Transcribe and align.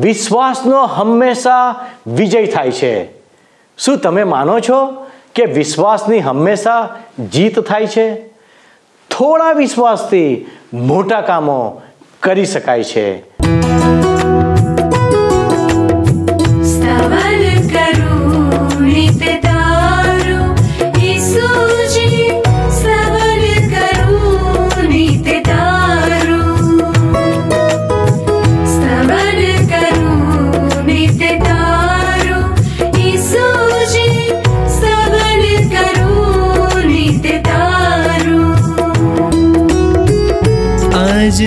વિશ્વાસનો 0.00 0.84
હંમેશા 0.84 1.86
વિજય 2.06 2.46
થાય 2.46 2.70
છે. 2.70 3.04
શું 3.78 3.98
તમે 3.98 4.24
માનો 4.24 4.60
છો 4.60 5.06
કે 5.34 5.44
વિશ્વાસની 5.44 6.20
હંમેશા 6.20 6.96
જીત 7.32 7.60
થાય 7.60 7.86
છે? 7.86 8.28
થોડા 9.10 9.52
વિશ્વાસથી 9.52 10.46
મોટા 10.72 11.20
કામો 11.20 11.82
કરી 12.20 12.46
શકાય 12.46 12.84
છે. 12.84 13.18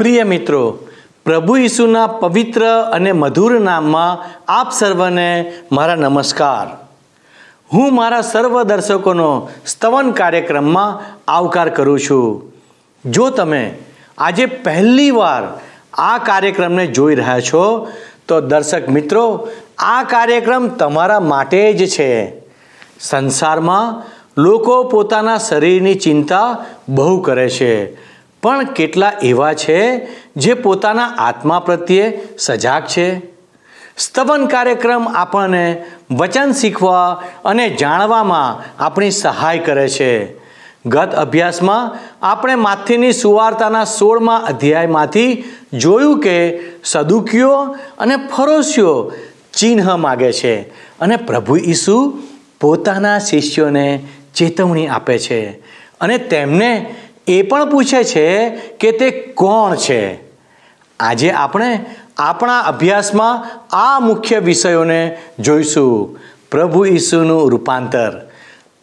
પ્રિય 0.00 0.22
મિત્રો, 0.24 0.78
પ્રભુ 1.24 1.56
ઈસુના 1.56 2.06
પવિત્ર 2.06 2.66
અને 2.92 3.12
મધુર 3.12 3.60
નામમાં 3.60 4.40
આપ 4.48 4.72
સર્વને 4.72 5.52
મારા 5.72 5.94
નમસ્કાર. 5.94 6.86
હું 7.74 7.94
મારા 7.94 8.20
સર્વ 8.20 8.62
દર્શકોનો 8.62 9.48
સ્તવન 9.66 10.10
કાર્યક્રમમાં 10.10 11.16
આવકાર 11.28 11.68
કરું 11.68 12.00
છું. 12.00 12.52
જો 13.04 13.30
તમે 13.30 13.78
આજે 14.18 14.46
પહેલી 14.46 15.10
વાર 15.10 15.60
આ 15.94 16.18
કાર્યક્રમને 16.18 16.86
જોઈ 16.86 17.14
રહ્યા 17.14 17.40
છો, 17.40 17.88
તો 18.28 18.40
દર્શક 18.40 18.88
મિત્રો, 18.88 19.48
આ 19.78 20.02
કાર્યક્રમ 20.02 20.68
તમારા 20.68 21.20
માટે 21.20 21.72
જ 21.72 21.88
છે. 21.88 22.32
સંસારમાં 23.00 24.02
લોકો 24.38 24.84
પોતાના 24.84 25.38
શરીરની 25.38 25.94
ચિંતા 25.94 26.64
બહુ 26.88 27.20
કરે 27.20 27.48
છે. 27.48 28.09
પણ 28.42 28.64
કેટલા 28.64 29.12
એવા 29.22 29.52
છે 29.52 30.06
જે 30.36 30.54
પોતાના 30.54 31.04
આત્મા 31.04 31.58
પ્રત્યે 31.58 32.18
સજાગ 32.38 32.84
છે? 32.84 33.18
સ્તવન 33.98 34.46
કાર્યક્રમ 34.46 35.08
આપણને 35.08 35.84
વચન 36.10 36.52
શીખવા 36.52 37.22
અને 37.44 37.70
જાણવામાં 37.70 38.64
આપણી 38.82 39.10
સહાય 39.10 39.58
કરે 39.58 39.88
છે. 39.88 40.40
ગત 40.86 41.14
અભ્યાસમાં 41.14 41.98
આપણે 42.22 42.54
માથીની 42.54 43.12
સુવાર્તાના 43.12 43.84
સોળમા 43.84 44.36
અધ્યાયમાંથી 44.36 45.44
જોયું 45.72 46.20
કે 46.20 46.60
સદુકીઓ 46.84 47.56
અને 47.98 48.16
ફરોશીઓ 48.16 49.12
ચિહ્ન 49.52 49.96
માગે 49.96 50.32
છે 50.32 50.60
અને 51.00 51.16
પ્રભુ 51.16 51.56
ઈસુ 51.56 52.22
પોતાના 52.60 53.18
શિષ્યોને 53.18 54.02
ચેતવણી 54.34 54.86
આપે 54.86 55.18
છે 55.18 55.50
અને 56.00 56.18
તેમને 56.18 56.94
એ 57.30 57.42
પણ 57.42 57.70
પૂછે 57.70 58.04
છે 58.04 58.48
કે 58.48 58.92
તે 58.92 59.10
કોણ 59.10 59.76
છે? 59.76 60.18
આજે 61.00 61.30
આપણે 61.30 61.86
આપણા 62.16 62.60
અભ્યાસમાં 62.60 63.46
આ 63.76 63.98
મુખ્ય 64.00 64.38
વિષયોને 64.38 65.18
જોઈશું. 65.38 66.18
પ્રભુ 66.50 66.84
ઈસુનું 66.84 67.50
રૂપાંતર. 67.50 68.12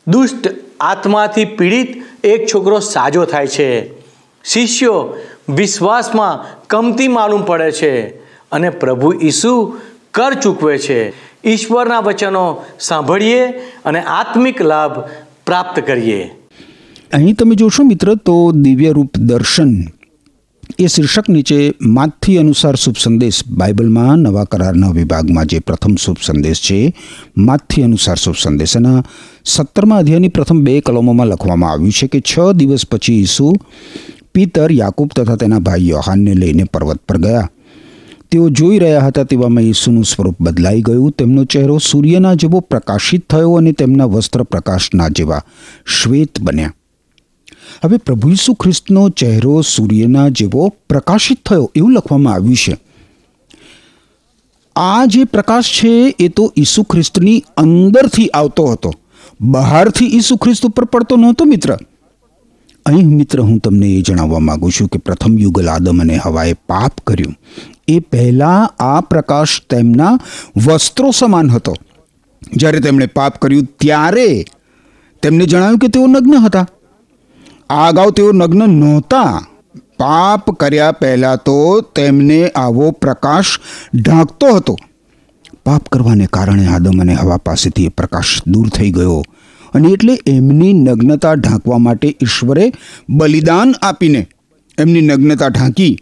દુષ્ટ 0.07 0.47
આત્માથી 0.79 1.45
પીડિત 1.45 2.03
એક 2.23 2.45
છોકરો 2.53 2.79
સાજો 2.79 3.25
થાય 3.25 3.47
છે. 3.47 4.01
શિષ્યો 4.43 5.15
વિશ્વાસમાં 5.49 6.61
કમતી 6.67 7.07
માલુમ 7.07 7.43
પડે 7.43 7.71
છે 7.71 8.23
અને 8.51 8.69
પ્રભુ 8.69 9.13
ઈસુ 9.21 9.79
કર 10.13 10.33
ચૂકવે 10.33 10.77
છે. 10.77 11.09
ઈશ્વરના 11.45 11.99
વચનો 11.99 12.65
સાંભળીએ 12.79 13.47
અને 13.85 14.03
આત્મિક 14.03 14.61
લાભ 14.61 14.99
પ્રાપ્ત 15.45 15.79
કરીએ. 15.79 16.46
અહીં 17.11 17.35
તમે 17.35 17.55
જોશો 17.55 17.83
મિત્ર, 17.83 18.15
તો 18.15 18.51
દિવ્ય 18.51 18.91
રૂપ 18.91 19.17
દર્શન 19.17 19.71
એ 20.79 20.87
શીર્ષક 20.87 21.29
નીચે 21.29 21.57
માથી 21.79 22.37
અનુસાર 22.37 22.75
શુભ 22.75 22.99
સંદેશ. 22.99 23.39
બાઇબલમાં 23.47 24.19
નવા 24.19 24.43
કરારના 24.43 24.91
વિભાગમાં 24.91 25.47
જે 25.47 25.59
પ્રથમ 25.59 25.95
શુભ 25.95 26.21
સંદેશ 26.21 26.61
છે 26.61 26.79
માથી 27.37 27.83
અનુસાર 27.83 28.17
શુભ 28.17 28.39
સંદેશ. 28.43 28.75
એના 28.75 29.03
સત્તરમાં 29.45 29.99
અધ્યાયની 30.03 30.33
પ્રથમ 30.37 30.59
બે 30.67 30.81
કલમોમાં 30.81 31.27
લખવામાં 31.27 31.71
આવ્યું 31.71 31.95
છે 31.99 32.07
કે 32.07 32.19
છ 32.21 32.33
દિવસ 32.53 32.85
પછી 32.85 33.19
ઈસુ 33.23 33.53
પિતર, 34.33 34.71
યાકૂબ 34.71 35.09
તથા 35.15 35.39
તેના 35.41 35.59
ભાઈ 35.59 35.89
યોહાનને 35.89 36.33
લઈને 36.35 36.65
પર્વત 36.73 36.99
પર 37.07 37.17
ગયા. 37.17 37.47
તેઓ 38.29 38.49
જોઈ 38.49 38.79
રહ્યા 38.79 39.07
હતા 39.07 39.23
તેવામાં 39.23 39.63
ઈસુનું 39.63 40.03
સ્વરૂપ 40.03 40.35
બદલાઈ 40.39 40.81
ગયું. 40.81 41.11
તેમનો 41.11 41.45
ચહેરો 41.45 41.79
સૂર્યના 41.79 42.35
જેવો 42.35 42.59
પ્રકાશિત 42.59 43.23
થયો 43.29 43.55
અને 43.57 43.71
તેમના 43.71 44.05
વસ્ત્ર 44.05 44.43
પ્રકાશના 44.43 45.09
જેવા 45.09 45.41
શ્વેત 45.99 46.41
બન્યા. 46.41 46.76
હવે 47.83 47.97
પ્રભુ 47.97 48.29
ઈસુ 48.29 48.53
ખ્રિસ્તનો 48.53 49.09
ચહેરો 49.09 49.61
સૂર્યના 49.61 50.29
જેવો 50.29 50.69
પ્રકાશિત 50.69 51.49
થયો 51.49 51.71
એવું 51.75 51.93
લખવામાં 51.93 52.33
આવ્યું 52.33 52.55
છે. 52.55 52.77
આ 54.75 55.05
જે 55.05 55.23
પ્રકાશ 55.23 55.63
છે 55.63 56.15
એ 56.19 56.27
તો 56.27 56.53
ઈસુ 56.57 56.83
ખ્રિસ્તની 56.83 57.43
અંદરથી 57.57 58.27
આવતો 58.27 58.65
હતો. 58.65 58.93
બહારથી 59.41 60.05
ઈસુ 60.05 60.35
ખ્રિસ્ત 60.35 60.65
ઉપર 60.65 60.85
પડતો 60.85 61.15
નહોતો 61.15 61.45
મિત્ર. 61.45 61.77
અહીં 62.85 63.07
મિત્ર 63.07 63.41
હું 63.41 63.59
તમને 63.59 63.87
એ 63.87 64.01
જણાવવા 64.01 64.39
માગું 64.39 64.71
છું 64.71 64.87
કે 64.87 64.97
પ્રથમ 64.97 65.39
યુગલ 65.39 65.69
આદમ 65.69 65.99
અને 65.99 66.15
હવાએ 66.17 66.53
પાપ 66.53 66.93
કર્યું. 67.07 67.35
એ 67.87 67.99
પહેલાં 67.99 68.83
આ 68.83 69.01
પ્રકાશ 69.01 69.61
તેમના 69.69 70.19
વસ્ત્રો 70.65 71.11
સમાન 71.11 71.49
હતો. 71.49 71.75
જ્યારે 72.53 72.79
તેમણે 72.79 73.05
પાપ 73.05 73.37
કર્યું 73.37 73.63
ત્યારે 73.79 74.45
તેમને 75.23 75.45
જણાવ્યું 75.45 75.79
કે 75.79 75.87
તેઓ 75.87 76.07
નગ્ન 76.07 76.35
હતા. 76.35 76.67
આ 77.69 77.87
અગાઉ 77.89 78.11
તેઓ 78.11 78.31
નગ્ન 78.31 78.69
નહોતા. 78.69 79.31
પાપ 79.99 80.51
કર્યા 80.51 80.91
પહેલાં 80.91 81.37
તો 81.37 81.81
તેમને 81.95 82.39
આવો 82.55 82.91
પ્રકાશ 82.91 83.51
ઢાંકતો 83.95 84.47
હતો. 84.55 84.75
પાપ 85.65 85.89
કરવાને 85.91 86.27
કારણે 86.33 86.67
આદમ 86.67 87.01
અને 87.01 87.13
હવા 87.13 87.37
પાસેથી 87.37 87.85
એ 87.85 87.89
પ્રકાશ 87.89 88.33
દૂર 88.47 88.69
થઈ 88.69 88.91
ગયો 88.91 89.21
અને 89.73 89.87
એટલે 89.87 90.19
એમની 90.27 90.73
નગ્નતા 90.73 91.33
ઢાંકવા 91.33 91.77
માટે 91.77 92.15
ઈશ્વરે 92.23 92.73
બલિદાન 93.09 93.73
આપીને 93.81 94.27
એમની 94.77 95.01
નગ્નતા 95.01 95.47
ઢાંકી. 95.47 95.97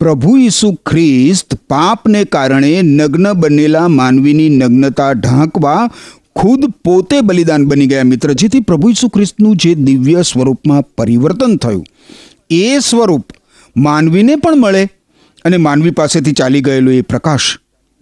પ્રભુ 0.00 0.36
ઈસુ 0.36 0.68
ખ્રિસ્ત 0.72 1.54
પાપને 1.68 2.24
કારણે 2.24 2.82
નગ્ન 2.82 3.32
બનેલા 3.32 3.88
માનવીની 3.88 4.48
નગ્નતા 4.48 5.12
ઢાંકવા 5.12 5.90
ખુદ 6.38 6.64
પોતે 6.84 7.20
બલિદાન 7.20 7.66
બની 7.66 7.86
ગયા 7.86 8.04
મિત્ર, 8.04 8.32
જેથી 8.32 8.60
પ્રભુ 8.60 8.90
ઈસુ 8.90 9.08
ખ્રિસ્તનું 9.08 9.56
જે 9.56 9.74
દિવ્ય 9.74 10.22
સ્વરૂપમાં 10.22 10.82
પરિવર્તન 10.82 11.56
થયું. 11.56 11.84
એ 12.50 12.78
સ્વરૂપ 12.78 13.26
માનવીને 13.76 14.36
પણ 14.36 14.56
મળે 14.56 14.88
અને 15.44 15.56
માનવી 15.56 15.90
પાસેથી 15.90 16.32
ચાલી 16.32 16.60
ગયેલો 16.60 16.90
એ 16.90 17.00
પ્રકાશ, 17.00 17.58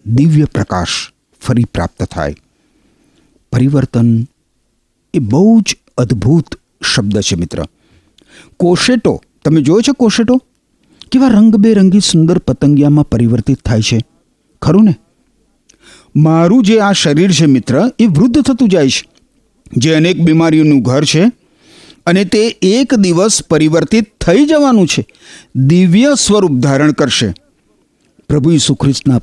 દિવ્ય 0.06 0.44
પ્રકાશ, 0.44 0.88
ફરી 1.40 1.64
પ્રાપ્ત 1.64 2.02
થાય. 2.02 2.36
પરિવર્તન 3.52 4.28
એ 5.14 5.18
બહુ 5.18 5.60
જ 5.60 5.76
અદ્ભુત 5.98 6.54
શબ્દ 6.94 7.20
છે 7.20 7.36
મિત્ર. 7.36 7.64
કોશેટો, 8.56 9.22
તમે 9.44 9.62
જોયો 9.62 9.80
છે 9.80 9.92
કોશેટો? 9.92 10.42
કેવા 11.10 11.28
રંગબેરંગી 11.28 12.00
સુંદર 12.00 12.38
પતંગિયામાં 12.38 13.08
પરિવર્તિત 13.08 13.60
થાય 13.64 13.80
છે. 13.80 14.00
ખરું 14.62 14.84
ને? 14.84 14.94
મારું 16.16 16.62
જે 16.62 16.80
આ 16.80 16.92
શરીર 16.92 17.32
છે 17.32 17.46
મિત્ર, 17.46 17.90
એ 17.98 18.06
વૃદ્ધ 18.06 18.42
થતું 18.42 18.68
જાય 18.68 18.88
છે. 18.88 19.08
જે 19.76 19.94
અનેક 19.94 20.20
બીમારીઓનું 20.20 20.82
ઘર 20.82 21.04
છે 21.04 21.32
અને 22.06 22.24
તે 22.24 22.58
એક 22.62 22.94
દિવસ 22.94 23.42
પરિવર્તિત 23.42 24.24
થઈ 24.24 24.46
જવાનું 24.46 24.86
છે. 24.86 25.06
દિવ્ય 25.56 26.14
સ્વરૂપ 26.14 26.52
ધારણ 26.52 26.92
કરશે. 26.92 27.34
પ્રભુ 28.28 28.50
ઈસુ 28.50 28.74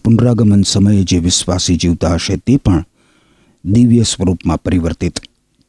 પુનરાગમન 0.03 0.61
સમયે 0.61 1.03
જે 1.03 1.17
વિશ્વાસી 1.17 1.75
જીવતા 1.75 2.13
હશે 2.13 2.37
તે 2.37 2.57
પણ 2.57 2.85
દિવ્ય 3.65 4.03
સ્વરૂપમાં 4.03 4.63
પરિવર્તિત 4.63 5.19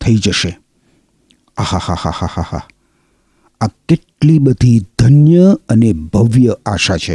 થઈ 0.00 0.16
જશે. 0.16 0.58
આહા 1.56 1.78
હા 1.78 1.94
હા 1.94 2.10
હા 2.10 2.28
હા 2.36 2.44
હા 2.50 2.68
આ 3.60 3.66
કેટલી 3.66 4.38
બધી 4.38 4.80
ધન્ય 4.98 5.56
અને 5.68 5.92
ભવ્ય 5.92 6.56
આશા 6.66 6.96
છે. 6.96 7.14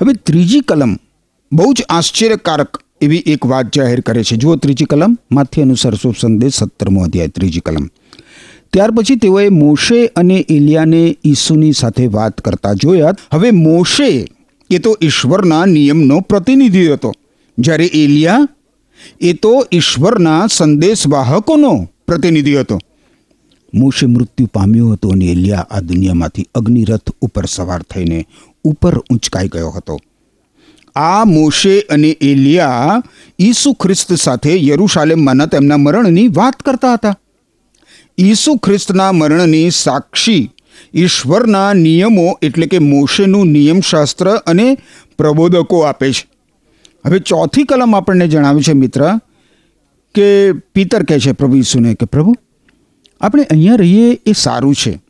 હવે 0.00 0.12
ત્રીજી 0.12 0.60
કલમ 0.60 0.98
બહુ 1.52 1.72
જ 1.72 1.82
આશ્ચર્યકારક 1.88 2.83
એવી 3.04 3.22
એક 3.26 3.46
વાત 3.46 3.66
જાહેર 3.76 4.00
કરે 4.00 4.24
છે. 4.24 4.36
જુઓ 4.36 4.56
ત્રીજી 4.56 4.84
કલમ, 4.84 5.18
માથી 5.32 5.62
અનુસાર 5.62 5.94
શુભ 5.94 6.14
સંદેશ, 6.20 6.54
સત્તરમો 6.54 7.04
અધ્યાય, 7.04 7.28
ત્રીજી 7.28 7.60
કલમ. 7.60 7.86
ત્યાર 8.72 8.90
પછી 8.90 9.16
તેઓએ 9.16 9.48
મોશે 9.48 10.06
અને 10.06 10.46
એલિયાને 10.50 11.16
ઈસુની 11.24 11.72
સાથે 11.72 12.06
વાત 12.06 12.40
કરતા 12.40 12.72
જોયા. 12.72 13.14
હવે 13.32 13.50
મોશે 13.50 14.26
એ 14.70 14.78
તો 14.78 14.98
ઈશ્વરના 15.02 15.64
નિયમનો 15.66 16.20
પ્રતિનિધિ 16.20 16.88
હતો. 16.88 17.12
જ્યારે 17.58 17.86
એલિયા 17.86 18.48
એ 19.20 19.32
તો 19.32 19.66
ઈશ્વરના 19.72 20.46
સંદેશવાહકોનો 20.46 21.88
પ્રતિનિધિ 22.06 22.56
હતો. 22.56 22.78
મોશે 23.74 24.06
મૃત્યુ 24.06 24.46
પામ્યો 24.46 24.88
હતો 24.88 25.08
અને 25.08 25.24
એલિયા 25.24 25.66
આ 25.70 25.80
દુનિયામાંથી 25.80 26.46
અગ્નિરથ 26.54 27.10
ઉપર 27.20 27.44
સવાર 27.46 27.82
થઈને 27.82 28.26
ઉપર 28.64 28.98
ઊંચકાઈ 28.98 29.48
ગયો 29.48 29.70
હતો. 29.70 29.98
આ 30.96 31.24
મોશે 31.24 31.80
અને 31.90 32.08
એલિયા 32.08 33.02
ઈસુ 33.40 33.72
ખ્રિસ્ત 33.72 34.12
સાથે 34.14 34.56
યરુશાલેમમાંના 34.66 35.46
તેમના 35.46 35.76
મરણની 35.76 36.28
વાત 36.28 36.62
કરતા 36.62 36.92
હતા. 36.92 37.16
ઈસુ 38.18 38.56
ખ્રિસ્તના 38.56 39.12
મરણની 39.12 39.70
સાક્ષી 39.70 40.50
ઈશ્વરના 40.94 41.72
નિયમો 41.72 42.38
એટલે 42.42 42.66
કે 42.66 42.78
મોશેનું 42.78 43.46
નિયમશાસ્ત્ર 43.46 44.30
અને 44.46 44.66
પ્રબોધકો 45.18 45.80
આપે 45.80 46.12
છે. 46.12 46.24
હવે 47.06 47.18
ચોથી 47.18 47.64
કલમ 47.64 47.96
આપણને 47.96 48.28
જણાવે 48.28 48.62
છે 48.62 48.72
મિત્ર 48.72 49.02
કે 50.14 50.52
પિતર 50.52 51.02
કહે 51.02 51.18
છે 51.18 51.32
પ્રભુ 51.32 51.56
ઈસુને 51.56 51.94
કે 51.94 52.06
પ્રભુ, 52.06 52.34
આપણે 53.20 53.44
અહીંયા 53.44 53.76
રહીએ 53.76 54.18
એ 54.26 54.32
સારું 54.32 54.74
છે. 54.74 55.00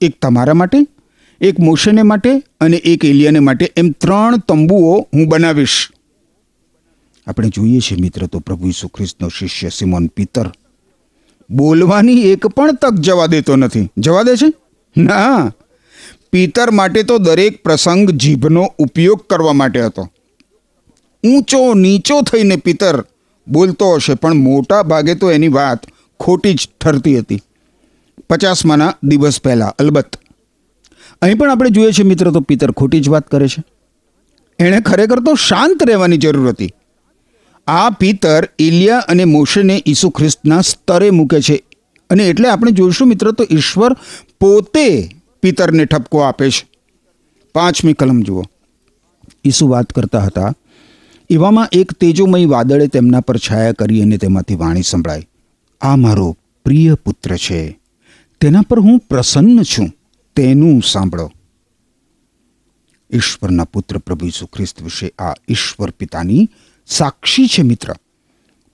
એક 0.00 0.20
તમારા 0.22 0.54
માટે 0.54 0.78
એક 1.40 1.60
મોશેને 1.60 2.02
માટે 2.02 2.42
અને 2.60 2.76
એક 2.76 3.04
એલિયાને 3.04 3.38
માટે 3.38 3.72
એમ 3.76 3.90
ત્રણ 3.90 4.36
તંબુઓ 4.36 5.00
હું 5.14 5.28
બનાવીશ. 5.28 5.90
આપણે 7.26 7.48
જોઈએ 7.48 7.80
છીએ 7.80 7.98
મિત્ર 8.00 8.26
તો 8.26 8.38
પ્રભુ 8.38 8.68
ઈસુ 8.68 8.88
ખ્રિસ્તનો 8.88 9.28
શિષ્ય 9.28 9.68
સિમોન 9.68 10.06
પિતર. 10.06 10.52
બોલવાની 11.50 12.20
એક 12.20 12.46
પણ 12.46 12.74
તક 12.74 12.90
જવા 12.90 13.26
દેતો 13.26 13.56
નથી. 13.56 13.88
જવા 13.98 14.22
દે 14.22 14.36
છે? 14.36 14.52
ના. 14.96 15.52
પિતર 16.32 16.70
માટે 16.70 17.02
તો 17.02 17.18
દરેક 17.18 17.62
પ્રસંગ 17.62 18.10
જીભનો 18.10 18.74
ઉપયોગ 18.78 19.20
કરવા 19.30 19.52
માટે 19.52 19.80
હતો. 19.80 20.08
ઊંચો 21.24 21.74
નીચો 21.74 22.22
થઈને 22.22 22.56
પિતર 22.56 23.04
બોલતો 23.48 23.94
હશે, 23.94 24.14
પણ 24.14 24.34
મોટા 24.34 24.82
ભાગે 24.82 25.14
તો 25.14 25.30
એની 25.30 25.48
વાત 25.48 25.78
ખોટી 26.20 26.54
જ 26.54 26.68
ઠરતી 26.80 27.18
હતી. 27.18 27.40
પચાસમાના 28.30 28.94
દિવસ 29.02 29.40
પહેલાં, 29.40 29.74
અલબત્ત 29.78 30.23
અહીં 31.24 31.38
પણ 31.38 31.50
આપણે 31.50 31.70
જોઈએ 31.70 31.92
છીએ 31.92 32.06
મિત્ર 32.06 32.30
તો 32.30 32.40
પિતર 32.40 32.70
ખોટી 32.70 33.00
જ 33.00 33.08
વાત 33.08 33.28
કરે 33.28 33.48
છે. 33.48 33.64
એણે 34.58 34.80
ખરેખર 34.80 35.20
તો 35.20 35.34
શાંત 35.34 35.84
રહેવાની 35.84 36.16
જરૂર 36.16 36.48
હતી. 36.48 36.70
આ 37.66 37.90
પિતર 37.90 38.48
ઇલિયા 38.58 38.98
અને 38.98 39.24
મોશેને 39.24 39.82
ઈસુ 39.86 40.10
ખ્રિસ્તના 40.10 40.60
સ્તરે 40.60 41.10
મૂકે 41.10 41.40
છે. 41.40 41.56
અને 42.10 42.28
એટલે 42.28 42.48
આપણે 42.48 42.72
જોઈશું 42.72 43.08
મિત્ર 43.08 43.30
તો 43.32 43.46
ઈશ્વર 43.50 43.92
પોતે 44.40 44.86
પિતરને 45.42 45.84
ઠપકો 45.84 46.18
આપે 46.18 46.50
છે. 46.50 46.68
પાંચમી 47.54 47.92
કલમ 47.92 48.20
જુઓ. 48.22 48.42
ઈસુ 49.44 49.68
વાત 49.68 49.92
કરતા 49.92 50.20
હતા, 50.20 50.54
એવામાં 51.30 51.68
એક 51.72 51.92
તેજોમય 51.92 52.46
વાદળે 52.46 52.86
તેમના 52.86 53.20
પર 53.20 53.36
છાયા 53.36 53.72
કરી 53.72 54.02
અને 54.02 54.16
તેમાંથી 54.16 54.54
વાણી 54.54 54.82
સંભળાય 54.82 55.28
આ 55.80 55.96
મારો 55.96 56.36
પ્રિય 56.64 56.94
પુત્ર 56.94 57.36
છે, 57.36 57.60
તેના 58.40 58.62
પર 58.68 58.78
હું 58.78 58.98
પ્રસન્ન 58.98 59.62
છું. 59.62 59.92
તેનું 60.36 60.82
સાંભળો. 60.82 61.32
ઈશ્વરના 63.12 63.64
પુત્ર 63.64 63.98
પ્રભુ 63.98 64.26
ઈસુ 64.26 64.46
ખ્રિસ્ત 64.46 64.82
વિશે 64.82 65.12
આ 65.18 65.34
ઈશ્વર 65.48 65.90
પિતાની 65.90 66.48
સાક્ષી 66.86 67.46
છે 67.46 67.62
મિત્ર. 67.62 67.94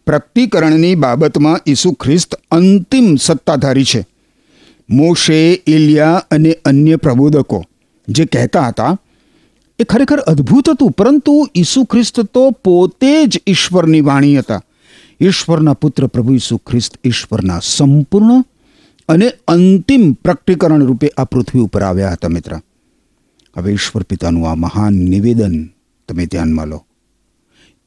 પ્રકટીકરણની 0.07 0.95
બાબતમાં 0.95 1.61
ઈસુ 1.67 1.93
ખ્રિસ્ત 1.93 2.35
અંતિમ 2.51 3.17
સત્તાધારી 3.17 3.85
છે. 3.85 4.07
મોશે, 4.91 5.62
ઇલિયા 5.67 6.27
અને 6.31 6.53
અન્ય 6.65 6.97
પ્રબોધકો 6.97 7.65
જે 8.09 8.25
કહેતા 8.25 8.69
હતા, 8.69 8.99
એ 9.79 9.85
ખરેખર 9.85 10.19
અદ્ભુત 10.19 10.71
હતું, 10.71 10.91
પરંતુ 10.91 11.49
ઈસુ 11.57 11.85
ખ્રિસ્ત 11.85 12.21
તો 12.21 12.51
પોતે 12.51 13.27
જ 13.27 13.41
ઈશ્વરની 13.47 14.01
વાણી 14.01 14.39
હતા. 14.39 14.62
ઈશ્વરના 15.21 15.73
પુત્ર 15.73 16.07
પ્રભુ 16.07 16.35
ઈસુ 16.35 16.57
ખ્રિસ્ત 16.57 16.99
ઈશ્વરના 17.05 17.61
સંપૂર્ણ 17.62 18.45
અને 19.11 19.33
અંતિમ 19.49 20.12
પ્રકટીકરણ 20.12 20.85
રૂપે 20.85 21.11
આ 21.17 21.25
પૃથ્વી 21.25 21.61
ઉપર 21.61 21.83
આવ્યા 21.83 22.12
હતા, 22.12 22.29
મિત્ર. 22.29 22.61
હવે 23.57 23.73
ઈશ્વર 23.73 24.03
પિતાનું 24.03 24.51
આ 24.51 24.55
મહાન 24.55 24.95
નિવેદન 24.95 25.67
તમે 26.09 26.27
ધ્યાનમાં 26.27 26.67
લો. 26.67 26.87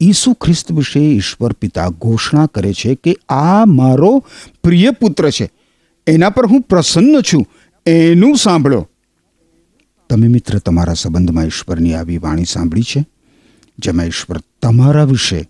ઈસુ 0.02 0.34
ખ્રિસ્ત 0.34 0.72
વિશે 0.72 1.00
ઈશ્વર 1.00 1.54
પિતા 1.54 1.90
ઘોષણા 1.90 2.46
કરે 2.46 2.74
છે 2.74 2.96
કે 2.96 3.16
આ 3.30 3.66
મારો 3.66 4.24
પ્રિય 4.64 4.90
પુત્ર 4.92 5.30
છે. 5.30 5.52
એના 6.08 6.30
પર 6.30 6.46
હું 6.46 6.62
પ્રસન્ન 6.62 7.22
છું. 7.22 7.46
એનું 7.86 8.36
સાંભળો. 8.36 8.88
તમે 10.10 10.28
મિત્ર, 10.28 10.60
તમારા 10.60 10.94
સંબંધમાં 10.94 11.46
ઈશ્વરની 11.46 11.94
આવી 11.94 12.18
વાણી 12.18 12.46
સાંભળી 12.46 12.82
છે? 12.82 13.06
જેમાં 13.80 14.06
ઈશ્વર 14.06 14.38
તમારા 14.62 15.04
વિશે 15.04 15.50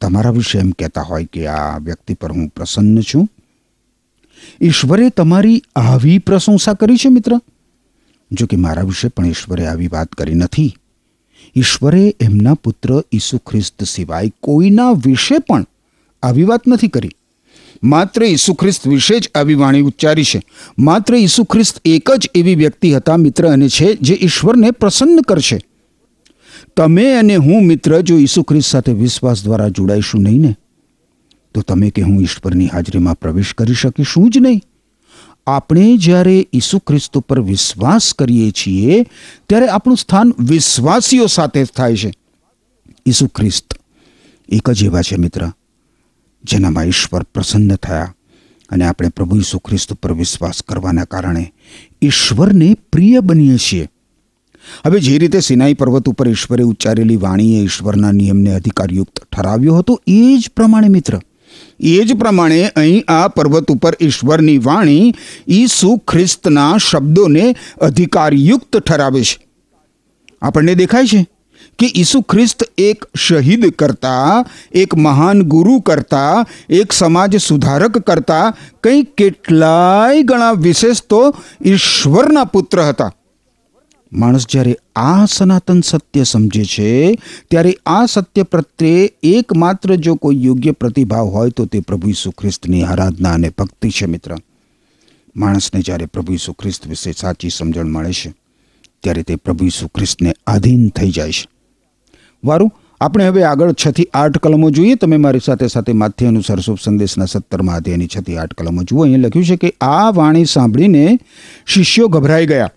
તમારા 0.00 0.30
વિશે 0.30 0.58
એમ 0.58 0.70
કહેતા 0.70 1.02
હોય 1.02 1.24
કે 1.24 1.46
આ 1.46 1.78
વ્યક્તિ 1.78 2.14
પર 2.14 2.32
હું 2.32 2.48
પ્રસન્ન 2.48 3.00
છું? 3.00 3.28
ઈશ્વરે 4.62 5.10
તમારી 5.10 5.62
આવી 5.76 6.18
પ્રશંસા 6.18 6.74
કરી 6.74 6.96
છે, 6.96 7.08
મિત્ર? 7.08 7.40
જો 8.32 8.46
કે 8.46 8.56
મારા 8.56 8.82
વિશે 8.82 9.08
પણ 9.08 9.26
ઈશ્વરે 9.26 9.66
આવી 9.66 9.88
વાત 9.88 10.08
કરી 10.08 10.34
નથી. 10.34 10.76
ઈશ્વરે 11.56 12.14
એમના 12.20 12.54
પુત્ર 12.54 13.02
ઈસુ 13.12 13.38
ખ્રિસ્ત 13.38 13.84
સિવાય 13.84 14.32
કોઈના 14.40 14.90
વિશે 14.90 15.38
પણ 15.38 15.66
આવી 16.22 16.42
વાત 16.42 16.68
નથી 16.68 16.88
કરી. 16.88 17.10
માત્ર 17.82 18.22
ઈસુ 18.22 18.54
ખ્રિસ્ત 18.54 18.86
વિશે 18.86 19.20
જ 19.20 19.30
આવી 19.34 19.54
વાણી 19.54 19.80
ઉચ્ચારી 19.80 20.24
છે. 20.24 20.42
માત્ર 20.78 21.14
ઈસુ 21.14 21.44
ખ્રિસ્ત 21.44 21.80
એક 21.84 22.10
જ 22.10 22.30
એવી 22.34 22.54
વ્યક્તિ 22.54 22.94
હતા, 22.94 23.16
મિત્ર, 23.16 23.46
અને 23.46 23.68
છે, 23.68 23.94
જે 23.94 24.18
ઈશ્વરને 24.20 24.70
પ્રસન્ન 24.70 25.20
કરશે. 25.20 25.60
તમે 26.76 27.12
અને 27.12 27.36
હું, 27.36 27.66
મિત્ર, 27.66 28.00
જો 28.00 28.18
ઈસુ 28.18 28.42
ખ્રિસ્ત 28.42 28.68
સાથે 28.68 28.92
વિશ્વાસ 28.92 29.44
દ્વારા 29.44 29.68
જોડાઈશું 29.68 30.22
નહીં 30.22 30.40
ને? 30.40 30.56
તો 31.58 31.66
તમે 31.66 31.90
કે 31.90 32.02
હું 32.02 32.22
ઈશ્વરની 32.22 32.66
હાજરીમાં 32.66 33.16
પ્રવેશ 33.18 33.52
કરી 33.54 33.74
શકીશું 33.74 34.30
જ 34.30 34.38
નહીં. 34.38 34.60
આપણે 35.46 35.96
જ્યારે 35.96 36.36
ઈસુ 36.54 36.78
ખ્રિસ્ત 36.78 37.18
ઉપર 37.18 37.40
વિશ્વાસ 37.40 38.12
કરીએ 38.14 38.50
છીએ, 38.50 39.02
ત્યારે 39.48 39.68
આપણું 39.68 39.96
સ્થાન 39.96 40.32
વિશ્વાસીઓ 40.38 41.26
સાથે 41.26 41.64
થાય 41.64 41.96
છે. 41.96 42.12
ઈસુ 43.06 43.26
ખ્રિસ્ત 43.26 43.74
એક 44.48 44.70
જ 44.70 44.84
એવા 44.84 45.02
છે 45.02 45.16
મિત્ર, 45.16 45.50
જેનામાં 46.44 46.84
ઈશ્વર 46.84 47.22
પ્રસન્ન 47.34 47.76
થયા 47.76 48.14
અને 48.70 48.84
આપણે 48.84 49.08
પ્રભુ 49.08 49.36
ઈસુ 49.36 49.58
ખ્રિસ્ત 49.58 49.92
ઉપર 49.92 50.12
વિશ્વાસ 50.12 50.62
કરવાના 50.62 51.04
કારણે 51.04 51.52
ઈશ્વરને 52.02 52.74
પ્રિય 52.92 53.20
બનીએ 53.20 53.56
છીએ. 53.56 53.88
હવે 54.86 55.00
જે 55.00 55.18
રીતે 55.18 55.40
સિનાઈ 55.40 55.74
પર્વત 55.74 56.08
ઉપર 56.08 56.28
ઈશ્વરે 56.28 56.64
ઉચ્ચારેલી 56.64 57.16
વાણીએ 57.16 57.64
ઈશ્વરના 57.64 58.12
નિયમને 58.12 58.54
અધિકારયુક્ત 58.54 59.24
ઠરાવ્યો 59.32 59.74
હતો, 59.74 60.00
એ 60.06 60.36
જ 60.38 60.50
પ્રમાણે 60.56 60.88
મિત્ર 60.88 61.20
એ 61.80 62.04
જ 62.04 62.14
પ્રમાણે 62.14 62.70
અહીં 62.76 63.04
આ 63.08 63.28
પર્વત 63.28 63.70
ઉપર 63.70 63.96
ઈશ્વરની 64.00 64.58
વાણી 64.58 65.14
ઈસુ 65.48 65.96
ખ્રિસ્તના 65.96 66.76
શબ્દોને 66.76 67.56
અધિકારયુક્ત 67.80 68.76
ઠરાવે 68.76 69.22
છે. 69.22 69.46
આપણને 70.42 70.74
દેખાય 70.74 71.06
છે 71.06 71.26
કે 71.78 71.92
ઈસુ 71.96 72.20
ખ્રિસ્ત 72.20 72.64
એક 72.78 73.04
શહીદ 73.16 73.70
કરતા, 73.70 74.44
એક 74.72 74.94
મહાન 74.94 75.42
ગુરુ 75.42 75.80
કરતા, 75.80 76.46
એક 76.68 76.92
સમાજ 76.92 77.36
સુધારક 77.36 77.98
કરતા 77.98 78.54
કંઈ 78.82 79.02
કેટલાય 79.02 80.22
ગણા 80.22 80.52
વિશેષ 80.52 81.02
તો 81.02 81.34
ઈશ્વરના 81.64 82.44
પુત્ર 82.44 82.82
હતા. 82.82 83.12
માણસ 84.12 84.46
જ્યારે 84.46 84.76
આ 84.96 85.24
સનાતન 85.24 85.80
સત્ય 85.80 86.22
સમજે 86.22 86.64
છે, 86.64 87.14
ત્યારે 87.50 87.76
આ 87.86 88.06
સત્ય 88.06 88.42
પ્રત્યે 88.42 89.12
એકમાત્ર 89.22 89.94
જો 89.94 90.14
કોઈ 90.14 90.44
યોગ્ય 90.44 90.70
પ્રતિભાવ 90.70 91.26
હોય 91.26 91.50
તો 91.50 91.66
તે 91.66 91.80
પ્રભુ 91.80 92.08
ઈસુ 92.08 92.30
ખ્રિસ્તની 92.30 92.82
આરાધના 92.82 93.32
અને 93.32 93.48
ભક્તિ 93.48 93.90
છે 93.90 94.06
મિત્ર. 94.06 94.36
માણસને 95.36 95.80
જ્યારે 95.80 96.06
પ્રભુ 96.06 96.32
ઈસુ 96.32 96.52
ખ્રિસ્ત 96.52 96.86
વિશે 96.86 97.12
સાચી 97.12 97.50
સમજણ 97.50 97.84
મળે 97.84 98.12
છે, 98.12 98.34
ત્યારે 99.02 99.22
તે 99.22 99.36
પ્રભુ 99.36 99.64
ઈસુ 99.64 99.88
ખ્રિસ્તને 99.88 100.34
આધીન 100.46 100.88
થઈ 100.88 101.10
જાય 101.10 101.32
છે. 101.32 101.46
વારું, 102.44 102.70
આપણે 103.00 103.28
હવે 103.28 103.42
આગળ 103.42 103.72
છથી 103.72 104.08
આઠ 104.14 104.38
કલમો 104.38 104.70
જોઈએ. 104.70 104.94
તમે 104.94 105.16
મારી 105.16 105.40
સાથે 105.44 105.66
સાથે 105.66 105.92
માથ્ય 105.92 106.26
અનુસાર 106.26 106.60
શુભ 106.60 106.78
સંદેશના 106.84 107.24
સત્તરમાં 107.24 107.76
અધ્યાયની 107.76 108.06
છથી 108.06 108.36
આઠ 108.36 108.54
કલમો 108.54 108.82
જુઓ. 108.82 109.04
અહીં 109.04 109.18
લખ્યું 109.18 109.44
છે 109.44 109.56
કે 109.56 109.72
આ 109.80 110.10
વાણી 110.10 110.44
સાંભળીને 110.44 111.18
શિષ્યો 111.66 112.08
ગભરાઈ 112.08 112.46
ગયા. 112.46 112.70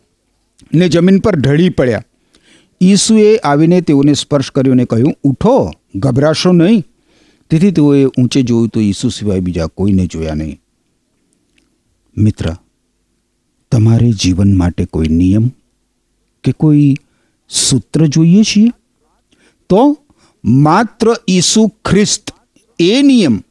ને 0.74 0.90
જમીન 0.90 1.20
પર 1.20 1.36
ઢળી 1.36 1.70
પડ્યા. 1.70 2.04
ઈસુએ 2.82 3.38
આવીને 3.38 3.82
તેઓને 3.82 4.14
સ્પર્શ 4.14 4.52
કર્યો 4.52 4.72
અને 4.72 4.86
કહ્યું, 4.86 5.16
ઉઠો, 5.24 5.72
ગભરાશો 5.96 6.52
નહીં. 6.52 6.84
તેથી 7.50 7.72
તેઓએ 7.72 8.06
ઊંચે 8.06 8.42
જોયું 8.42 8.70
તો 8.70 8.80
ઈસુ 8.80 9.10
સિવાય 9.10 9.40
બીજા 9.40 9.68
કોઈને 9.68 10.08
જોયા 10.08 10.34
નહીં. 10.34 10.62
મિત્ર, 12.18 12.56
તમારે 13.72 14.12
જીવન 14.12 14.58
માટે 14.58 14.86
કોઈ 14.86 15.08
નિયમ 15.08 15.52
કે 16.44 16.52
કોઈ 16.52 16.96
સૂત્ર 17.50 18.06
જોઈએ 18.06 18.44
છીએ? 18.44 18.70
તો 19.70 19.98
માત્ર 20.46 21.16
ઈસુ 21.30 21.68
ખ્રિસ્ત 21.68 22.32
એ 22.80 23.02
નિયમ, 23.02 23.44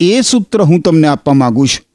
એ 0.00 0.20
સૂત્ર 0.20 0.62
હું 0.62 0.80
તમને 0.80 1.08
આપવા 1.08 1.34
માગું 1.34 1.68
છું. 1.68 1.87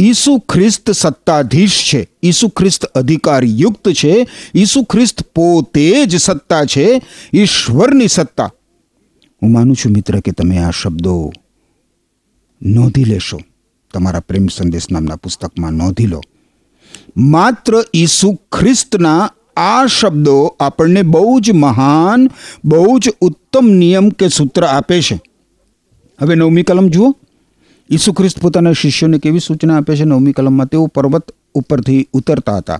ઈસુ 0.00 0.38
ખ્રિસ્ત 0.38 0.90
સત્તાધીશ 0.90 1.90
છે. 1.94 2.08
ઈસુ 2.22 2.48
ખ્રિસ્ત 2.48 2.84
અધિકારયુક્ત 2.84 3.88
છે. 3.88 4.26
ઈસુ 4.54 4.82
ખ્રિસ્ત 4.82 5.22
પોતે 5.22 6.06
જ 6.06 6.16
સત્તા 6.16 6.64
છે. 6.64 7.02
ઈશ્વરની 7.34 8.08
સત્તા. 8.08 8.52
હું 9.42 9.52
માનું 9.52 9.76
છું 9.76 9.92
મિત્ર 9.92 10.20
કે 10.20 10.32
તમે 10.32 10.58
આ 10.58 10.70
શબ્દો 10.70 11.32
નોંધી 12.62 13.04
લેશો. 13.04 13.40
તમારા 13.94 14.20
પ્રેમ 14.20 14.46
સંદેશ 14.46 14.90
નામના 14.90 15.16
પુસ્તકમાં 15.16 15.72
નોંધી 15.72 16.06
લો. 16.06 16.20
માત્ર 17.16 17.84
ઈસુ 17.94 18.32
ખ્રિસ્તના 18.32 19.30
આ 19.56 19.86
શબ્દો 19.86 20.56
આપણને 20.60 21.02
બહુ 21.02 21.40
જ 21.40 21.50
મહાન, 21.50 22.30
બહુ 22.64 22.98
જ 22.98 23.10
ઉત્તમ 23.20 23.66
નિયમ 23.66 24.08
કે 24.08 24.28
સૂત્ર 24.28 24.64
આપે 24.64 25.02
છે. 25.02 25.20
હવે 26.22 26.34
નવમી 26.34 26.62
કલમ 26.62 26.88
જુઓ. 26.88 27.16
ઈસુ 27.90 28.12
ખ્રિસ્ત 28.12 28.40
પોતાના 28.40 28.72
શિષ્યોને 28.72 29.18
કેવી 29.18 29.38
સૂચના 29.38 29.76
આપે 29.76 29.96
છે? 29.96 30.04
નવમી 30.04 30.32
કલમમાં 30.32 30.66
તેઓ 30.66 30.86
પર્વત 30.86 31.30
ઉપરથી 31.54 32.08
ઉતરતા 32.12 32.56
હતા. 32.56 32.78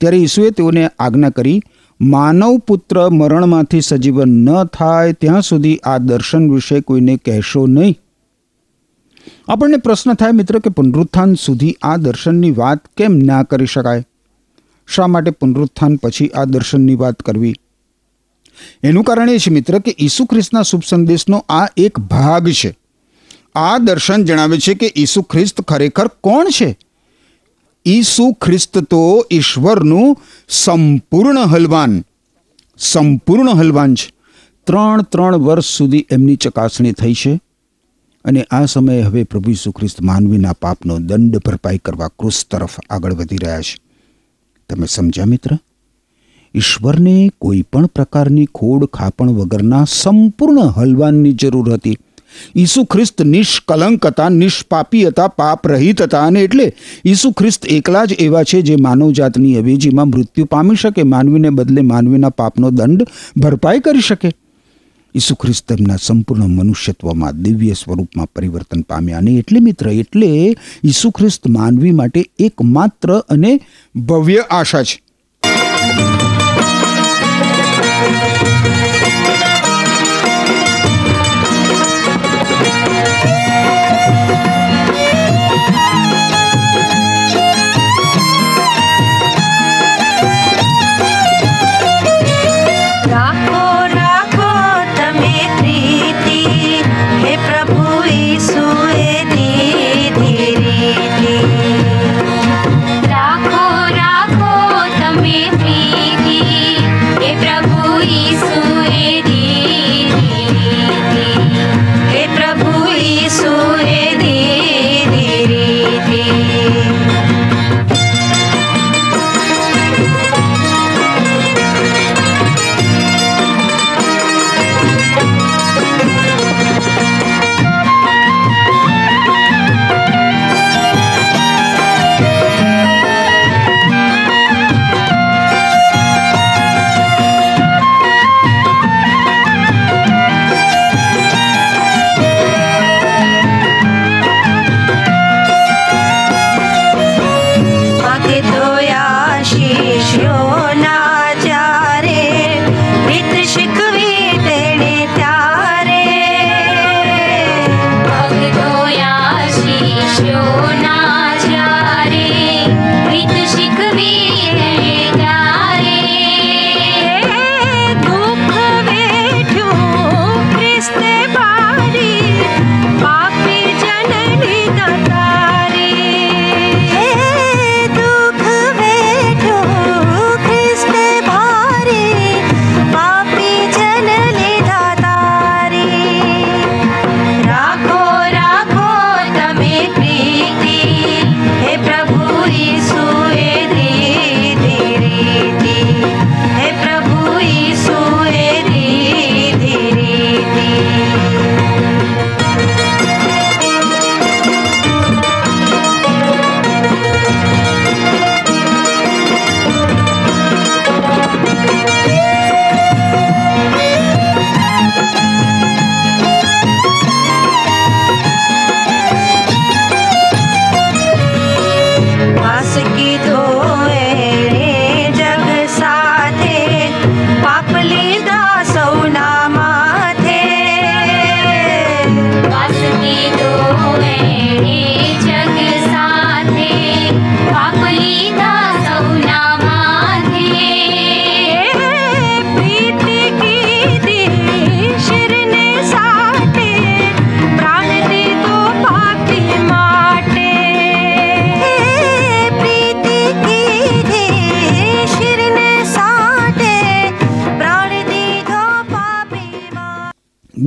ત્યારે 0.00 0.16
ઈસુએ 0.16 0.50
તેઓને 0.50 0.90
આજ્ઞા 0.98 1.30
કરી, 1.30 1.62
માનવ 2.00 2.58
પુત્ર 2.58 3.08
મરણમાંથી 3.08 3.80
સજીવન 3.80 4.28
ન 4.28 4.64
થાય, 4.64 5.12
ત્યાં 5.12 5.42
સુધી 5.42 5.76
આ 5.84 5.98
દર્શન 5.98 6.52
વિશે 6.52 6.80
કોઈને 6.80 7.16
કહેશો 7.16 7.66
નહીં. 7.66 7.98
આપણને 9.48 9.76
પ્રશ્ન 9.76 10.14
થાય 10.14 10.32
મિત્ર 10.32 10.58
કે 10.58 10.70
પુનરુત્થાન 10.70 11.34
સુધી 11.34 11.76
આ 11.82 11.96
દર્શનની 11.96 12.50
વાત 12.50 12.78
કેમ 12.96 13.14
ના 13.16 13.42
કરી 13.42 13.66
શકાય? 13.66 14.06
શા 14.88 15.06
માટે 15.06 15.30
પુનરુત્થાન 15.30 15.96
પછી 15.96 16.28
આ 16.28 16.44
દર્શનની 16.44 16.94
વાત 16.94 17.14
કરવી? 17.14 17.54
એનું 18.82 19.04
કારણ 19.04 19.30
એ 19.30 19.38
છે 19.38 19.50
મિત્ર 19.50 19.78
કે 19.78 19.94
ઈસુ 20.00 20.24
ખ્રિસ્તના 20.24 20.62
શુભ 20.62 20.82
સંદેશનો 20.86 21.44
આ 21.48 21.66
એક 21.76 21.98
ભાગ 21.98 22.48
છે. 22.50 22.78
આ 23.54 23.78
દર્શન 23.78 24.24
જણાવે 24.24 24.58
છે 24.58 24.74
કે 24.74 24.92
ઈસુ 24.96 25.22
ખ્રિસ્ત 25.22 25.60
ખરેખર 25.60 26.08
કોણ 26.08 26.48
છે? 26.48 26.78
ઈસુ 27.86 28.32
ખ્રિસ્ત 28.32 28.78
તો 28.78 29.26
ઈશ્વરનું 29.32 30.16
સંપૂર્ણ 30.48 31.38
હલવાન 31.38 32.04
સંપૂર્ણ 32.78 33.50
હલવાન 33.50 33.94
છે. 33.94 34.12
ત્રણ 34.66 35.02
ત્રણ 35.02 35.36
વર્ષ 35.36 35.64
સુધી 35.64 36.06
એમની 36.10 36.36
ચકાસણી 36.36 36.92
થઈ 36.92 37.14
છે 37.14 37.40
અને 38.24 38.46
આ 38.50 38.64
સમયે 38.64 39.02
હવે 39.02 39.24
પ્રભુ 39.24 39.50
ઈસુ 39.50 39.70
ખ્રિસ્ત 39.70 40.02
માનવીના 40.02 40.52
પાપનો 40.52 40.98
દંડ 40.98 41.36
ભરપાઈ 41.36 41.78
કરવા 41.78 42.08
ક્રુસ 42.08 42.46
તરફ 42.50 42.70
આગળ 42.90 43.14
વધી 43.14 43.36
રહ્યા 43.36 43.60
છે. 43.60 43.80
તમે 44.68 44.86
સમજ્યા 44.86 45.24
મિત્ર? 45.24 45.58
ઈશ્વરને 46.54 47.30
કોઈ 47.40 47.62
પણ 47.62 47.86
પ્રકારની 47.86 48.44
ખોડ 48.44 48.84
ખાપણ 48.84 49.30
વગરના 49.30 49.84
સંપૂર્ણ 49.84 50.60
હલવાનની 50.60 51.32
જરૂર 51.32 51.72
હતી. 51.72 51.98
ઈસુ 52.56 52.84
ખ્રિસ્ત 52.84 53.22
નિષ્કલંક 53.22 54.06
હતા 54.06 54.28
નિષ્પાપી 54.28 55.04
હતા 55.04 55.28
પાપ 55.28 55.66
રહિત 55.66 56.02
હતા 56.02 56.24
અને 56.24 56.40
એટલે 56.40 56.72
ઈસુ 57.06 57.32
ખ્રિસ્ત 57.32 57.66
એકલા 57.66 58.04
જ 58.04 58.12
એવા 58.18 58.42
છે 58.42 58.62
જે 58.62 58.76
માનવજાતની 58.76 59.56
અવેજીમાં 59.56 60.08
મૃત્યુ 60.08 60.44
પામી 60.44 60.76
શકે, 60.76 61.02
માનવીને 61.02 61.50
બદલે 61.50 61.80
માનવીના 61.80 62.28
પાપનો 62.28 62.70
દંડ 62.70 63.02
ભરપાઈ 63.36 63.80
કરી 63.80 64.00
શકે. 64.00 64.30
ઈસુ 65.14 65.34
ખ્રિસ્ત 65.34 65.72
એમના 65.72 65.96
સંપૂર્ણ 66.02 66.46
મનુષ્યત્વમાં, 66.46 67.42
દિવ્ય 67.42 67.72
સ્વરૂપમાં 67.72 68.26
પરિવર્તન 68.36 68.80
પામ્યા 68.80 69.18
અને 69.18 69.30
એટલે 69.30 69.60
મિત્ર, 69.60 69.88
એટલે 69.88 70.56
ઈસુ 70.84 71.10
ખ્રિસ્ત 71.10 71.48
માનવી 71.48 71.90
માટે 71.90 72.24
એકમાત્ર 72.38 73.18
અને 73.18 73.60
ભવ્ય 73.96 74.36
આશા 74.36 74.82
છે. 74.82 75.07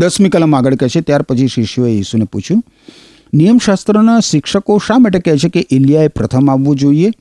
દસમી 0.01 0.29
કલમ 0.29 0.53
આગળ 0.53 0.75
કહે 0.75 0.87
છે 0.87 1.01
ત્યાર 1.01 1.23
પછી 1.23 1.47
શિષ્યોએ 1.47 1.91
ઈસુને 1.91 2.25
પૂછ્યું 2.25 2.61
નિયમશાસ્ત્રના 3.33 4.19
શિક્ષકો 4.19 4.81
શા 4.87 4.97
માટે 4.97 5.19
કહે 5.19 5.37
છે 5.37 5.49
કે 5.49 5.67
ઇલિયાએ 5.71 6.07
પ્રથમ 6.07 6.51
આવવું 6.51 6.75
જોઈએ? 6.75 7.11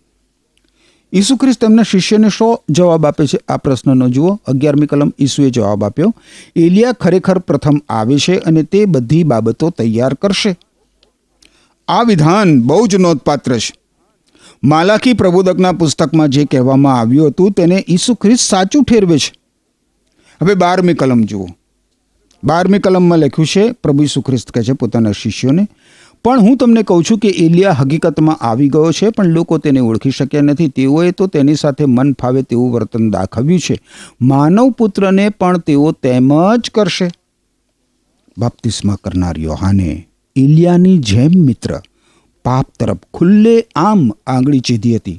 ઈસુ 1.13 1.37
ખ્રિસ્ત 1.37 1.61
તેમના 1.61 1.83
શિષ્યને 1.83 2.29
શો 2.29 2.63
જવાબ 2.71 3.07
આપે 3.07 3.27
છે? 3.27 3.39
આ 3.49 3.57
પ્રશ્નનો 3.57 4.09
જુઓ. 4.09 4.41
અગિયારમી 4.47 4.87
કલમ 4.87 5.13
ઈસુએ 5.19 5.51
જવાબ 5.51 5.85
આપ્યો. 5.85 6.15
એલિયા 6.57 6.93
ખરેખર 6.93 7.39
પ્રથમ 7.39 7.81
આવે 7.89 8.19
છે 8.19 8.39
અને 8.39 8.63
તે 8.63 8.85
બધી 8.85 9.25
બાબતો 9.25 9.71
તૈયાર 9.71 10.15
કરશે. 10.15 10.57
આ 11.89 12.03
વિધાન 12.03 12.63
બહુ 12.63 12.87
જ 12.87 12.97
નોંધપાત્ર 12.97 13.59
છે. 13.59 13.75
માલાખી 14.65 15.13
પ્રબોધકના 15.13 15.73
પુસ્તકમાં 15.73 16.29
જે 16.29 16.45
કહેવામાં 16.45 17.01
આવ્યું 17.01 17.29
હતું, 17.29 17.53
તેને 17.53 17.85
ઈસુ 17.89 18.15
ખ્રિસ્ત 18.15 18.41
સાચું 18.41 18.85
ઠેરવે 18.85 19.19
છે. 19.19 19.33
હવે 20.43 20.55
બારમી 20.55 20.95
કલમ 20.95 21.23
જુઓ. 21.23 21.47
બારમી 22.45 22.79
કલમમાં 22.79 23.19
લખ્યું 23.19 23.47
છે, 23.47 23.73
પ્રભુ 23.73 24.03
ઈસુ 24.03 24.21
ખ્રિસ્ત 24.21 24.51
કહે 24.51 24.63
છે 24.63 24.73
પોતાના 24.73 25.13
શિષ્યોને, 25.13 25.69
પણ 26.25 26.41
હું 26.41 26.57
તમને 26.57 26.83
કહું 26.83 27.05
છું 27.05 27.19
કે 27.19 27.29
એલિયા 27.29 27.73
હકીકતમાં 27.73 28.37
આવી 28.37 28.69
ગયો 28.69 28.93
છે, 28.93 29.11
પણ 29.11 29.27
લોકો 29.27 29.59
તેને 29.59 29.81
ઓળખી 29.81 30.11
શક્યા 30.11 30.41
નથી. 30.41 30.69
તેઓએ 30.69 31.11
તો 31.11 31.27
તેની 31.27 31.55
સાથે 31.55 31.85
મન 31.85 32.13
ફાવે 32.13 32.43
તેવું 32.43 32.73
વર્તન 32.73 33.11
દાખવ્યું 33.11 33.61
છે. 33.61 33.81
માનવ 34.21 34.71
પુત્રને 34.71 35.29
પણ 35.29 35.59
તેઓ 35.59 35.93
તેમ 35.93 36.57
જ 36.57 36.71
કરશે. 36.71 37.11
બાપ્તિસ્મા 38.39 38.97
કરનાર 39.05 39.39
યોહાને 39.39 40.09
ઇલિયાની 40.37 40.99
જેમ 40.99 41.31
મિત્ર, 41.37 41.81
પાપ 42.45 42.67
તરફ 42.81 42.97
ખુલ્લે 43.15 43.67
આમ 43.77 44.11
આંગળી 44.27 44.61
ચીધી 44.61 44.97
હતી. 44.97 45.19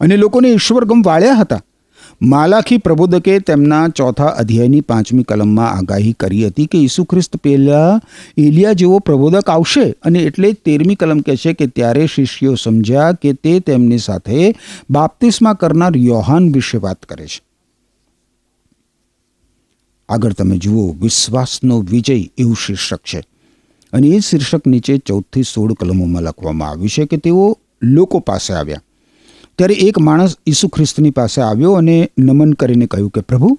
અને 0.00 0.16
લોકોને 0.16 0.48
ઈશ્વરગમ 0.48 1.02
વાળ્યા 1.02 1.34
હતા. 1.34 1.62
માલાખી 2.22 2.78
પ્રબોધકે 2.78 3.38
તેમના 3.38 3.88
ચોથા 3.88 4.26
અધ્યાયની 4.26 4.80
પાંચમી 4.80 5.22
કલમમાં 5.22 5.70
આગાહી 5.70 6.12
કરી 6.12 6.46
હતી 6.46 6.66
કે 6.66 6.78
ઈસુ 6.78 7.04
ખ્રિસ્ત 7.04 7.36
પહેલા 7.36 8.00
એલિયા 8.38 8.72
જેવો 8.72 8.98
પ્રબોધક 8.98 9.50
આવશે 9.50 9.90
અને 9.90 10.18
એટલે 10.18 10.52
તેરમી 10.52 10.94
કલમ 10.94 11.20
કહે 11.20 11.36
છે 11.36 11.52
કે 11.52 11.66
ત્યારે 11.66 12.06
શિષ્યો 12.06 12.54
સમજ્યા 12.54 13.12
કે 13.12 13.32
તે 13.32 13.60
તેમની 13.60 13.98
સાથે 13.98 14.54
બાપ્તિસ્મા 14.90 15.52
કરનાર 15.52 15.92
યોહાન 15.96 16.52
વિશે 16.52 16.78
વાત 16.78 17.02
કરે 17.02 17.26
છે. 17.26 17.42
આગળ 20.08 20.32
તમે 20.32 20.58
જુઓ, 20.58 20.92
વિશ્વાસનો 20.92 21.80
વિજય 21.80 22.14
એવું 22.38 22.56
શીર્ષક 22.66 22.98
છે. 22.98 23.22
અને 23.92 24.08
એ 24.08 24.18
શીર્ષક 24.18 24.66
નીચે 24.66 24.98
ચૌદથી 24.98 25.42
સોળ 25.42 25.72
કલમોમાં 25.72 26.22
લખવામાં 26.22 26.68
આવ્યું 26.68 26.88
છે 26.88 27.04
કે 27.04 27.16
તેઓ 27.16 27.58
લોકો 27.82 28.18
પાસે 28.18 28.54
આવ્યા. 28.54 28.80
ત્યારે 29.60 29.74
એક 29.74 29.98
માણસ 29.98 30.36
ઈસુ 30.46 30.68
ખ્રિસ્તની 30.68 31.10
પાસે 31.10 31.40
આવ્યો 31.40 31.72
અને 31.72 32.10
નમન 32.18 32.52
કરીને 32.52 32.86
કહ્યું 32.86 33.10
કે, 33.10 33.20
પ્રભુ, 33.20 33.58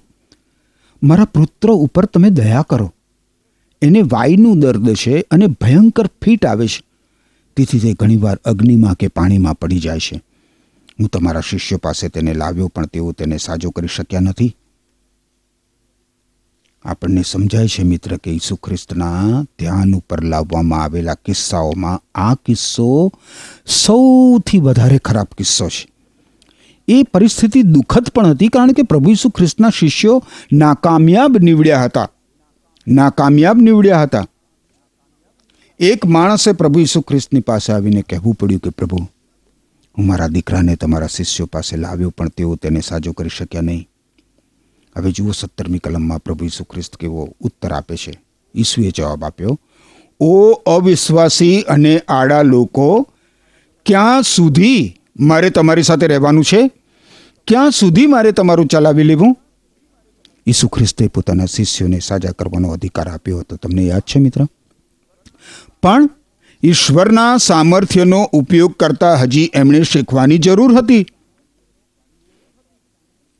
મારા 1.02 1.24
પુત્ર 1.24 1.70
ઉપર 1.70 2.04
તમે 2.04 2.30
દયા 2.30 2.62
કરો. 2.62 2.94
એને 3.82 4.02
વાયનું 4.02 4.60
દર્દ 4.60 4.94
છે 4.94 5.20
અને 5.30 5.46
ભયંકર 5.46 6.06
ફીટ 6.06 6.46
આવે 6.46 6.66
છે. 6.66 6.84
તેથી 7.56 7.78
તે 7.78 7.92
ઘણીવાર 7.92 8.40
અગ્નિમાં 8.44 8.94
કે 8.94 9.08
પાણીમાં 9.08 9.58
પડી 9.58 9.78
જાય 9.78 9.98
છે. 9.98 10.22
હું 11.00 11.08
તમારા 11.08 11.40
શિષ્યો 11.40 11.78
પાસે 11.78 12.08
તેને 12.08 12.34
લાવ્યો, 12.34 12.68
પણ 12.68 12.86
તેઓ 12.86 13.12
તેને 13.12 13.36
સાજો 13.36 13.70
કરી 13.70 13.88
શક્યા 13.88 14.20
નથી. 14.20 14.56
આપણને 16.84 17.22
સમજાય 17.22 17.66
છે 17.66 17.82
મિત્ર 17.82 18.16
કે 18.16 18.30
ઈસુ 18.30 18.56
ખ્રિસ્તના 18.56 19.42
ધ્યાન 19.58 19.94
ઉપર 19.94 20.24
લાવવામાં 20.24 20.82
આવેલા 20.82 21.14
કિસ્સાઓમાં 21.14 22.02
આ 22.14 22.34
કિસ્સો 22.34 23.12
સૌથી 23.66 24.58
વધારે 24.58 24.98
ખરાબ 24.98 25.26
કિસ્સો 25.38 25.68
છે. 25.68 25.91
એ 26.88 27.02
પરિસ્થિતિ 27.02 27.62
દુઃખદ 27.62 28.08
પણ 28.08 28.26
હતી 28.26 28.48
કારણ 28.48 28.72
કે 28.72 28.82
પ્રભુ 28.82 29.10
ઈસુ 29.10 29.28
ખ્રિસ્તના 29.28 29.70
શિષ્યો 29.70 30.24
નાકામયાબ 30.52 31.36
નીવડ્યા 31.36 31.84
હતા. 31.84 32.10
નાકામયાબ 32.88 33.56
નીવડ્યા 33.56 34.02
હતા. 34.02 34.26
એક 35.80 36.06
માણસે 36.06 36.52
પ્રભુ 36.52 36.80
ઈસુ 36.80 37.00
ખ્રિસ્તની 37.00 37.40
પાસે 37.40 37.72
આવીને 37.72 38.02
કહેવું 38.02 38.34
પડ્યું 38.34 38.60
કે, 38.60 38.70
પ્રભુ, 38.70 38.96
હું 39.98 40.06
મારા 40.06 40.26
દીકરાને 40.26 40.76
તમારા 40.76 41.06
શિષ્યો 41.06 41.46
પાસે 41.46 41.76
લાવ્યો, 41.76 42.10
પણ 42.10 42.28
તેઓ 42.28 42.56
તેને 42.56 42.80
સાજો 42.80 43.12
કરી 43.12 43.28
શક્યા 43.28 43.60
નહીં. 43.60 43.88
હવે 44.96 45.10
જુઓ 45.10 45.30
સત્તરમી 45.30 45.78
કલમમાં 45.78 46.18
પ્રભુ 46.18 46.44
ઈસુ 46.44 46.64
ખ્રિસ્ત 46.64 46.96
કેવો 46.96 47.34
ઉત્તર 47.40 47.72
આપે 47.72 47.96
છે. 47.96 48.22
ઈસુએ 48.54 48.90
જવાબ 48.90 49.24
આપ્યો, 49.24 49.60
ઓ 50.20 50.50
અવિશ્વાસી 50.50 51.60
અને 51.60 51.98
આડા 51.98 52.42
લોકો, 52.42 53.08
ક્યાં 53.86 54.22
સુધી 54.22 54.94
મારે 55.20 55.50
તમારી 55.50 55.82
સાથે 55.82 56.06
રહેવાનું 56.06 56.44
છે? 56.44 56.70
ક્યાં 57.46 57.70
સુધી 57.70 58.06
મારે 58.06 58.32
તમારું 58.32 58.66
ચલાવી 58.66 59.02
લેવું? 59.02 59.36
ઈસુ 60.46 60.68
ખ્રિસ્તે 60.68 61.06
પોતાના 61.06 61.46
શિષ્યોને 61.46 61.98
સાજા 61.98 62.30
કરવાનો 62.30 62.68
અધિકાર 62.68 63.08
આપ્યો 63.08 63.38
હતો. 63.38 63.56
તમને 63.56 63.82
યાદ 63.82 64.00
છે 64.00 64.18
મિત્ર? 64.18 64.44
પણ 65.82 66.10
ઈશ્વરના 66.62 67.36
સામર્થ્યનો 67.36 68.22
ઉપયોગ 68.22 68.72
કરતા 68.72 69.14
હજી 69.14 69.50
એમણે 69.54 69.82
શીખવાની 69.82 70.38
જરૂર 70.38 70.74
હતી. 70.74 71.06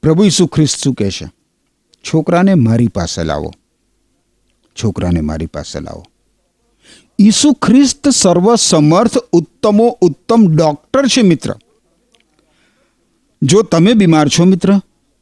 પ્રભુ 0.03 0.25
ઈસુ 0.25 0.47
ખ્રિસ્ત 0.47 0.79
શું 0.79 0.95
કહેશે 0.95 1.27
છોકરાને 2.05 2.55
મારી 2.55 2.89
પાસે 2.89 3.23
લાવો. 3.23 3.53
છોકરાને 4.83 5.21
મારી 5.21 5.47
પાસે 5.47 5.81
લાવો. 5.81 6.05
ઈસુ 7.23 7.53
ખ્રિસ્ત 7.53 8.09
સર્વસમર્થ, 8.09 9.17
ઉત્તમો, 9.33 9.99
ઉત્તમ 10.01 10.57
ડૉક્ટર 10.57 11.07
છે 11.07 11.23
મિત્ર. 11.23 11.55
જો 13.43 13.63
તમે 13.63 13.95
બીમાર 13.95 14.29
છો 14.29 14.45
મિત્ર, 14.45 14.81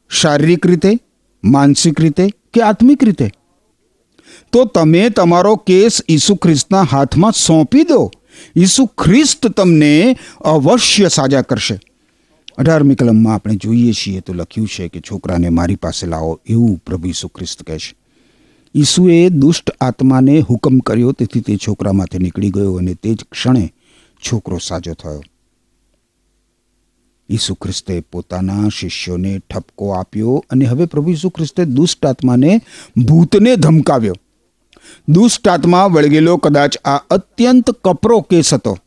શારીરિક 0.09 0.67
રીતે, 0.67 0.99
માનસિક 1.43 2.01
રીતે 2.01 2.29
કે 2.53 2.61
આત્મિક 2.61 3.03
રીતે, 3.03 3.31
તો 4.51 4.65
તમે 4.65 5.09
તમારો 5.09 5.55
કેસ 5.55 6.01
ઈસુ 6.09 6.35
ખ્રિસ્તના 6.35 6.81
હાથમાં 6.81 7.31
સોંપી 7.31 7.83
દો. 7.83 8.11
ઈસુ 8.57 8.85
ખ્રિસ્ત 8.85 9.47
તમને 9.47 10.15
અવશ્ય 10.41 11.07
સાજા 11.07 11.41
કરશે. 11.41 11.79
અઢારમી 12.57 12.95
કલમમાં 12.95 13.33
આપણે 13.33 13.55
જોઈએ 13.55 13.91
છીએ 13.91 14.19
તો 14.19 14.33
લખ્યું 14.33 14.67
છે 14.67 14.87
કે, 14.87 15.01
છોકરાને 15.01 15.49
મારી 15.49 15.75
પાસે 15.75 16.07
લાવો 16.07 16.41
એવું 16.45 16.77
પ્રભુ 16.85 17.07
ઈસુ 17.07 17.27
ખ્રિસ્ત 17.27 17.63
કહે 17.63 17.77
છે. 17.77 18.00
ઈસુએ 18.75 19.29
દુષ્ટ 19.29 19.69
આત્માને 19.81 20.39
હુકમ 20.39 20.77
કર્યો, 20.79 21.11
તેથી 21.11 21.41
તે 21.41 21.57
છોકરામાંથી 21.57 22.17
નીકળી 22.17 22.49
ગયો 22.49 22.75
અને 22.75 22.93
તે 22.93 23.13
જ 23.13 23.23
ક્ષણે 23.31 23.73
છોકરો 24.21 24.57
સાજો 24.57 24.93
થયો. 24.93 25.21
ઈસુ 27.29 27.55
ખ્રિસ્તે 27.55 27.99
પોતાના 28.11 28.69
શિષ્યોને 28.69 29.39
ઠપકો 29.39 29.91
આપ્યો 29.93 30.45
અને 30.49 30.65
હવે 30.65 30.85
પ્રભુ 30.85 31.11
ઈસુ 31.11 31.29
ખ્રિસ્તે 31.29 31.65
દુષ્ટ 31.65 32.05
આત્માને 32.05 32.61
ભૂતને 32.97 33.55
ધમકાવ્યો. 33.55 34.15
દુષ્ટ 35.09 35.47
આત્મા 35.47 35.85
વળગેલો 35.85 36.37
કદાચ 36.37 36.77
આ 36.85 36.95
અત્યંત 37.09 37.71
કપરો 37.71 38.21
કેસ 38.21 38.53
હતો. 38.53 38.77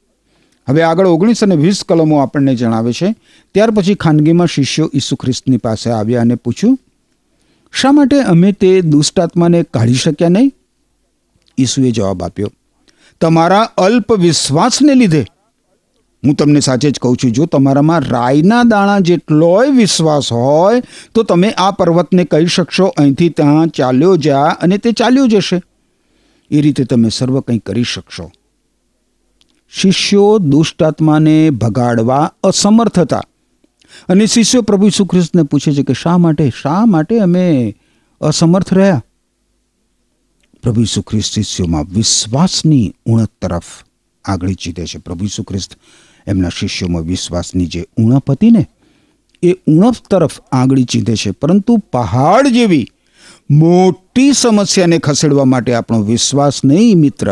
હવે 0.69 0.83
આગળ 0.83 1.07
ઓગણીસ 1.07 1.45
અને 1.45 1.57
વીસ 1.57 1.85
કલમો 1.85 2.19
આપણને 2.19 2.55
જણાવે 2.55 2.93
છે. 2.93 3.15
ત્યાર 3.55 3.71
પછી 3.71 3.95
ખાનગીમાં 3.95 4.47
શિષ્યો 4.47 4.91
ઈસુ 4.95 5.17
ખ્રિસ્તની 5.17 5.57
પાસે 5.57 5.91
આવ્યા 5.91 6.21
અને 6.21 6.35
પૂછ્યું 6.35 6.79
શા 7.75 7.93
માટે 7.93 8.19
અમે 8.23 8.51
તે 8.55 8.71
દુષ્ટ 8.83 9.21
આત્માને 9.21 9.63
કાઢી 9.75 10.03
શક્યા 10.03 10.29
નહીં? 10.29 10.51
ઈસુએ 11.59 11.91
જવાબ 11.91 12.23
આપ્યો, 12.23 12.51
તમારા 13.21 13.63
અલ્પ 13.79 14.13
વિશ્વાસને 14.13 14.95
લીધે. 14.95 15.25
હું 16.23 16.35
તમને 16.35 16.61
સાચે 16.61 16.87
જ 16.91 17.01
કહું 17.03 17.17
છું, 17.17 17.33
જો 17.33 17.47
તમારામાં 17.47 18.07
રાઈના 18.11 18.63
દાણા 18.63 19.01
જેટલોય 19.01 19.71
વિશ્વાસ 19.71 20.33
હોય, 20.33 20.83
તો 21.15 21.23
તમે 21.23 21.51
આ 21.59 21.71
પર્વતને 21.71 22.25
કહી 22.25 22.47
શકશો, 22.47 22.87
અહીંથી 22.87 23.29
ત્યાં 23.29 23.69
ચાલ્યો 23.69 24.17
જા 24.17 24.47
અને 24.63 24.79
તે 24.79 24.93
ચાલ્યો 24.93 25.27
જશે. 25.27 25.61
એ 26.51 26.61
રીતે 26.61 26.85
તમે 26.85 27.09
સર્વ 27.09 27.41
કંઈ 27.41 27.59
કરી 27.59 27.85
શકશો. 27.85 28.31
શિષ્યો 29.73 30.39
દુષ્ટ 30.39 30.83
આત્માને 30.83 31.37
ભગાડવા 31.51 32.25
અસમર્થ 32.43 32.99
હતા. 32.99 33.23
અને 34.09 34.27
શિષ્યો 34.27 34.63
પ્રભુ 34.63 34.87
ઈસુ 34.87 35.05
પૂછે 35.51 35.73
છે 35.73 35.83
કે 35.83 35.95
શા 36.03 36.19
માટે 36.19 36.53
શા 36.63 36.87
માટે 36.87 37.19
અમે 37.19 37.77
અસમર્થ 38.21 38.75
રહ્યા? 38.75 39.05
પ્રભુ 40.63 40.81
ઈસુ 40.81 41.03
ખ્રિસ્ત 41.03 41.35
શિષ્યોમાં 41.35 41.85
વિશ્વાસની 41.85 42.95
ઉણપ 43.07 43.31
તરફ 43.43 43.65
આગળ 44.25 44.51
ચીધે 44.51 44.87
છે. 44.87 44.99
પ્રભુ 44.99 45.25
ઈસુ 45.25 45.43
ખ્રિસ્ત 45.43 45.79
એમના 46.27 46.49
શિષ્યોમાં 46.49 47.03
વિશ્વાસની 47.03 47.67
જે 47.67 47.87
ઉણપ 47.99 48.31
હતી 48.31 48.51
ને, 48.51 48.67
એ 49.43 49.53
ઉણપ 49.53 49.95
તરફ 50.11 50.41
આગળ 50.53 50.79
ચીધે 50.81 51.17
છે. 51.17 51.31
પરંતુ 51.31 51.77
પહાડ 51.93 52.49
જેવી 52.49 52.87
મોટી 53.51 54.33
સમસ્યાને 54.33 54.99
ખસેડવા 54.99 55.45
માટે 55.45 55.75
આપણો 55.75 56.03
વિશ્વાસ 56.03 56.65
નહીં 56.65 56.99
મિત્ર, 56.99 57.31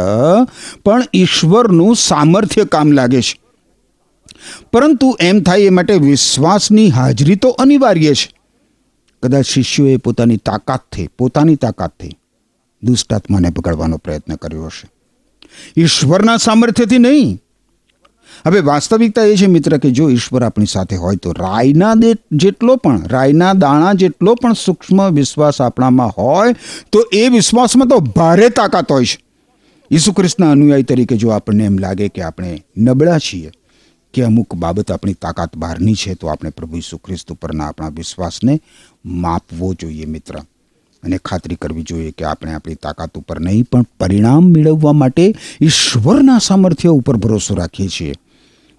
પણ 0.85 1.03
ઈશ્વરનું 1.14 1.96
સામર્થ્ય 1.96 2.64
કામ 2.64 2.92
લાગે 2.92 3.22
છે. 3.22 3.41
પરંતુ 4.72 5.16
એમ 5.20 5.42
થાય 5.42 5.61
એ 5.61 5.70
માટે 5.70 5.94
વિશ્વાસની 5.94 6.90
હાજરી 6.90 7.37
તો 7.37 7.48
અનિવાર્ય 7.48 8.14
છે. 8.14 8.33
કદાચ 9.22 9.44
શિષ્યોએ 9.44 9.96
પોતાની 9.96 10.37
તાકાતથી 10.37 11.09
પોતાની 11.18 11.57
તાકાતથી 11.57 12.18
દુષ્ટાત્માને 12.83 13.50
પકડવાનો 13.50 13.96
પ્રયત્ન 13.96 14.35
કર્યો 14.35 14.64
હશે. 14.64 14.90
ઈશ્વરના 15.76 16.37
સામર્થ્યથી 16.37 16.98
નહીં. 16.98 17.38
હવે 18.46 18.61
વાસ્તવિકતા 18.61 19.22
એ 19.22 19.37
છે 19.37 19.46
મિત્ર 19.46 19.78
કે 19.78 19.90
જો 19.90 20.11
ઈશ્વર 20.11 20.42
આપણી 20.42 20.66
સાથે 20.66 20.96
હોય 20.96 21.16
તો 21.16 21.33
રાયના 21.33 21.94
દે 21.94 22.14
જેટલો 22.33 22.76
પણ, 22.76 23.07
રાયના 23.07 23.52
દાણા 23.52 23.92
જેટલો 23.92 24.35
પણ 24.35 24.52
સૂક્ષ્મ 24.52 25.11
વિશ્વાસ 25.11 25.62
આપણામાં 25.62 26.09
હોય 26.09 26.55
તો 26.92 27.09
એ 27.12 27.28
વિશ્વાસમાં 27.28 27.88
તો 27.88 27.98
ભારે 27.98 28.48
તાકાત 28.48 28.92
હોય 28.92 29.05
છે. 29.05 29.24
ઈસુ 29.90 30.12
ખ્રિસ્તના 30.12 30.50
અનુયાયી 30.50 30.83
તરીકે 30.83 31.16
જો 31.16 31.28
આપણને 31.28 31.64
એમ 31.64 31.78
લાગે 31.78 32.09
કે 32.09 32.22
આપણે 32.22 32.64
નબળા 32.78 33.18
છીએ 33.18 33.50
કે 34.14 34.22
અમુક 34.22 34.55
બાબત 34.55 34.92
આપણી 34.92 35.12
તાકાત 35.12 35.57
બહારની 35.57 35.94
છે, 35.94 36.14
તો 36.14 36.27
આપણે 36.27 36.51
પ્રભુ 36.51 36.77
ઈસુ 36.77 36.96
ખ્રિસ્ત 36.96 37.33
ઉપરના 37.33 37.66
આપણા 37.66 37.88
વિશ્વાસને 37.88 38.61
માપવો 39.05 39.75
જોઈએ 39.75 40.05
મિત્ર. 40.05 40.35
અને 41.03 41.18
ખાતરી 41.18 41.55
કરવી 41.55 41.83
જોઈએ 41.83 42.11
કે 42.11 42.25
આપણે 42.25 42.53
આપણી 42.53 42.75
તાકાત 42.75 43.18
ઉપર 43.18 43.40
નહીં, 43.40 43.64
પણ 43.64 43.83
પરિણામ 44.01 44.44
મેળવવા 44.44 44.92
માટે 44.92 45.35
ઈશ્વરના 45.61 46.38
સામર્થ્ય 46.38 46.88
ઉપર 46.88 47.16
ભરોસો 47.16 47.55
રાખીએ 47.55 47.88
છીએ. 47.88 48.14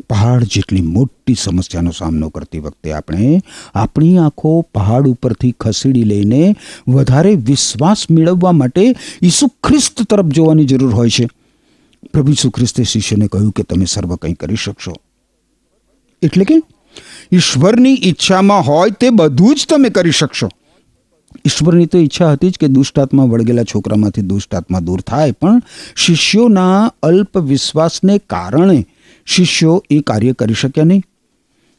પહાડ 0.09 0.43
જેટલી 0.43 0.81
મોટી 0.81 1.33
સમસ્યાનો 1.33 1.91
સામનો 1.91 2.29
કરતી 2.29 2.59
વખતે 2.59 2.91
આપણે 2.91 3.41
આપણી 3.75 4.17
આંખો 4.17 4.61
પહાડ 4.61 5.07
ઉપરથી 5.07 5.51
ખસેડી 5.51 6.03
લઈને 6.03 6.55
વધારે 6.87 7.35
વિશ્વાસ 7.35 8.11
મેળવવા 8.11 8.51
માટે 8.51 8.95
ઈસુ 9.23 9.47
ખ્રિસ્ત 9.47 10.03
તરફ 10.03 10.25
જોવાની 10.25 10.65
જરૂર 10.65 10.95
હોય 10.95 11.09
છે. 11.09 11.27
પ્રભુ 12.13 12.31
ઈસુ 12.31 12.49
ખ્રિસ્તે 12.49 12.83
શિષ્યને 12.83 13.27
કહ્યું 13.27 13.51
કે 13.51 13.63
તમે 13.63 13.85
સર્વ 13.85 14.15
કંઈ 14.15 14.33
કરી 14.33 14.55
શકશો. 14.55 14.93
એટલે 16.23 16.45
કે 16.49 16.57
ઈશ્વરની 17.31 17.95
ઈચ્છામાં 18.03 18.67
હોય 18.67 18.97
તે 18.99 19.09
બધું 19.11 19.55
જ 19.55 19.69
તમે 19.69 19.89
કરી 19.89 20.11
શકશો. 20.11 20.49
ઈશ્વરની 21.45 21.85
તો 21.85 21.97
ઈચ્છા 21.97 22.31
હતી 22.31 22.49
જ 22.49 22.59
કે 22.61 22.67
દુષ્ટાત્મા 22.67 23.29
વળગેલા 23.31 23.63
છોકરામાંથી 23.63 24.25
દુષ્ટાત્મા 24.31 24.79
દૂર 24.79 25.01
થાય, 25.01 25.31
પણ 25.31 25.61
શિષ્યોના 25.95 26.91
અલ્પ 27.03 27.37
વિશ્વાસને 27.51 28.17
કારણે 28.17 28.77
શિષ્યો 29.27 29.75
એ 29.89 29.99
કાર્ય 30.01 30.33
કરી 30.33 30.53
શક્યા 30.53 30.85
નહીં. 30.85 31.03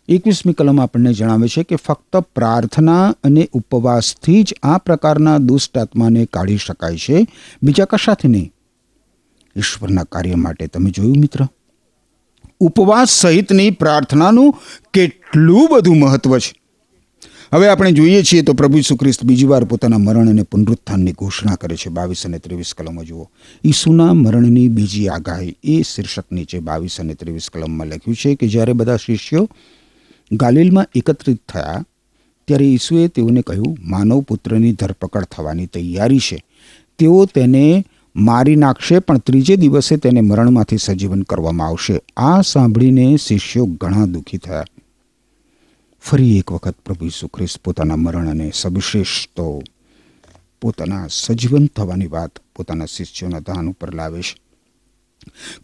એકવીસમી 0.09 0.53
કલમ 0.53 0.81
આપણને 0.81 1.13
જણાવે 1.13 1.49
છે 1.49 1.63
કે 1.65 1.77
ફક્ત 1.77 2.23
પ્રાર્થના 2.35 3.05
અને 3.25 3.45
ઉપવાસથી 3.53 4.43
જ 4.43 4.59
આ 4.63 4.79
પ્રકારના 4.79 5.39
દુષ્ટાત્માને 5.39 6.27
કાઢી 6.27 6.57
શકાય 6.57 6.97
છે, 6.97 7.27
બીજા 7.63 7.85
કશાથી 7.85 8.29
નહીં. 8.29 8.49
ઈશ્વરના 9.57 10.05
કાર્ય 10.05 10.35
માટે 10.37 10.67
તમે 10.67 10.91
જોયું 10.91 11.21
મિત્ર? 11.21 11.47
ઉપવાસ 12.61 13.09
સહિતની 13.11 13.71
પ્રાર્થનાનું 13.71 14.55
કેટલું 14.93 15.69
બધું 15.71 15.99
મહત્વ 15.99 16.39
છે. 16.39 16.53
હવે 17.53 17.69
આપણે 17.69 17.93
જોઈએ 17.93 18.23
છીએ 18.23 18.43
તો 18.43 18.53
પ્રભુ 18.53 18.81
ખ્રિસ્ત 18.97 19.25
બીજી 19.25 19.47
વાર 19.47 19.65
પોતાના 19.65 19.99
મરણ 19.99 20.29
અને 20.29 20.43
પુનરુત્થાનની 20.43 21.13
ઘોષણા 21.13 21.55
કરે 21.55 21.77
છે. 21.77 21.89
બાવીસ 21.89 22.27
અને 22.27 22.39
ત્રેવીસ 22.39 22.75
કલમો 22.75 23.05
જુઓ. 23.05 23.31
ઈસુના 23.65 24.13
મરણની 24.13 24.69
બીજી 24.69 25.09
આગાહી 25.09 25.57
એ 25.65 25.83
શીર્ષક 25.83 26.33
નીચે 26.33 26.59
બાવીસ 26.59 27.01
અને 27.01 27.15
ત્રેવીસ 27.15 27.51
કલમમાં 27.51 27.87
લખ્યું 27.87 28.17
છે 28.17 28.35
કે 28.35 28.49
જ્યારે 28.49 28.73
બધા 28.73 28.97
શિષ્યો 28.97 29.49
ગાલિલમાં 30.33 30.87
એકત્રિત 30.95 31.43
થયા, 31.49 31.85
ત્યારે 32.49 32.67
ઈસુએ 32.67 33.09
તેઓને 33.09 33.43
કહ્યું 33.43 33.77
માનવ 33.81 34.21
પુત્રની 34.21 34.73
ધરપકડ 34.73 35.25
થવાની 35.25 35.67
તૈયારી 35.67 36.19
છે. 36.19 36.45
તેઓ 36.99 37.25
તેને 37.25 37.85
મારી 38.17 38.57
નાખશે, 38.57 38.99
પણ 38.99 39.19
ત્રીજે 39.19 39.57
દિવસે 39.57 39.97
તેને 39.97 40.21
મરણમાંથી 40.21 40.77
સજીવન 40.77 41.23
કરવામાં 41.23 41.67
આવશે. 41.67 42.01
આ 42.17 42.41
સાંભળીને 42.41 43.17
શિષ્યો 43.17 43.67
ઘણા 43.67 44.05
દુઃખી 44.05 44.39
થયા. 44.39 44.65
ફરી 46.01 46.39
એક 46.39 46.53
વખત 46.53 46.77
પ્રભુ 46.85 47.07
ઈસુ 47.07 47.29
ખ્રિસ્ત 47.29 47.59
પોતાના 47.59 47.97
મરણ 47.97 48.29
અને 48.29 48.51
સવિશેષ 48.55 49.29
તો 49.37 49.63
પોતાના 50.61 51.07
સજીવન 51.11 51.67
થવાની 51.67 52.07
વાત 52.07 52.31
પોતાના 52.57 52.85
શિષ્યોના 52.85 53.41
ધાન 53.41 53.69
ઉપર 53.69 53.95
લાવે 53.95 54.23
છે. 54.23 54.37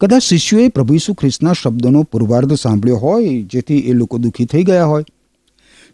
કદાચ 0.01 0.21
શિષ્યોએ 0.21 0.67
પ્રભુ 0.67 0.93
ઈસુ 0.93 1.13
ખ્રિસ્તના 1.13 1.53
શબ્દોનો 1.53 2.03
પૂર્વાર્ધ 2.03 2.53
સાંભળ્યો 2.53 2.95
હોય, 2.95 3.41
જેથી 3.41 3.79
એ 3.79 3.93
લોકો 3.93 4.17
દુઃખી 4.17 4.45
થઈ 4.45 4.63
ગયા 4.63 4.85
હોય. 4.85 5.03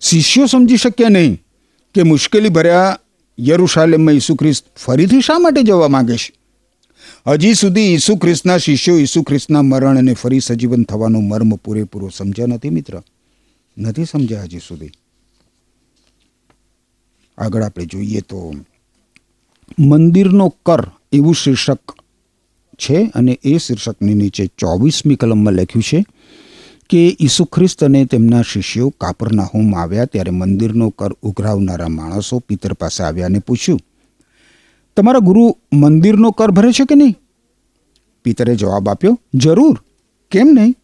શિષ્યો 0.02 0.46
સમજી 0.46 0.78
શક્યા 0.78 1.10
નહીં 1.10 1.42
કે 1.96 2.04
મુશ્કેલી 2.04 2.50
ભર્યા 2.50 3.00
યરુશાલેમમાં 3.40 4.14
ઈસુ 4.14 4.36
ખ્રિસ્ત 4.36 4.66
ફરીથી 4.78 5.22
શા 5.22 5.40
માટે 5.40 5.64
જવા 5.64 5.88
માગે 5.88 6.16
છે? 6.16 6.47
હજી 7.28 7.54
સુધી 7.54 7.82
ઈસુ 7.82 8.16
ખ્રિસ્તના 8.16 8.58
શિષ્યો 8.58 8.98
ઈસુ 8.98 9.24
ખ્રિસ્તના 9.24 9.62
મરણ 9.62 9.98
અને 9.98 10.14
ફરી 10.14 10.40
સજીવન 10.40 10.84
થવાનો 10.84 11.20
મર્મ 11.20 11.56
પૂરેપૂરો 11.56 12.10
સમજ્યા 12.10 12.48
નથી, 12.48 12.70
મિત્ર? 12.70 13.02
નથી 13.78 14.06
સમજ્યા 14.06 14.44
હજી 14.44 14.60
સુધી? 14.60 14.92
આગળ 17.38 17.64
આપણે 17.64 17.86
જોઈએ 17.86 18.22
તો, 18.22 18.56
મંદિરનો 19.80 20.50
કર 20.50 20.88
એવું 21.14 21.36
શીર્ષક 21.36 21.92
છે 22.76 23.06
અને 23.16 23.40
એ 23.44 23.58
શીર્ષકની 23.58 24.14
નીચે 24.14 24.48
ચોવીસમી 24.48 25.16
કલમમાં 25.16 25.54
લખ્યું 25.54 25.84
છે 25.84 26.06
કે 26.90 27.18
ઈસુ 27.22 27.46
ખ્રિસ્ત 27.46 27.84
અને 27.84 28.06
તેમના 28.06 28.42
શિષ્યો 28.42 28.90
કાપરના 28.90 29.44
હોમ 29.44 29.76
આવ્યા 29.76 30.06
ત્યારે 30.06 30.32
મંદિરનો 30.32 30.90
કર 30.90 31.14
ઉઘરાવનારા 31.22 31.88
માણસો 31.88 32.40
પિતર 32.40 32.74
પાસે 32.74 33.04
આવ્યા 33.04 33.26
અને 33.26 33.40
પૂછ્યું 33.40 33.80
તમારા 34.98 35.20
ગુરુ 35.20 35.58
મંદિરનો 35.74 36.32
કર 36.32 36.52
ભરે 36.52 36.72
છે 36.72 36.86
કે 36.86 36.96
નહીં? 36.96 37.16
પિતરે 38.24 38.56
જવાબ 38.56 38.90
આપ્યો, 38.90 39.20
જરૂર. 39.34 39.84
કેમ 40.32 40.48
નહીં? 40.48 40.76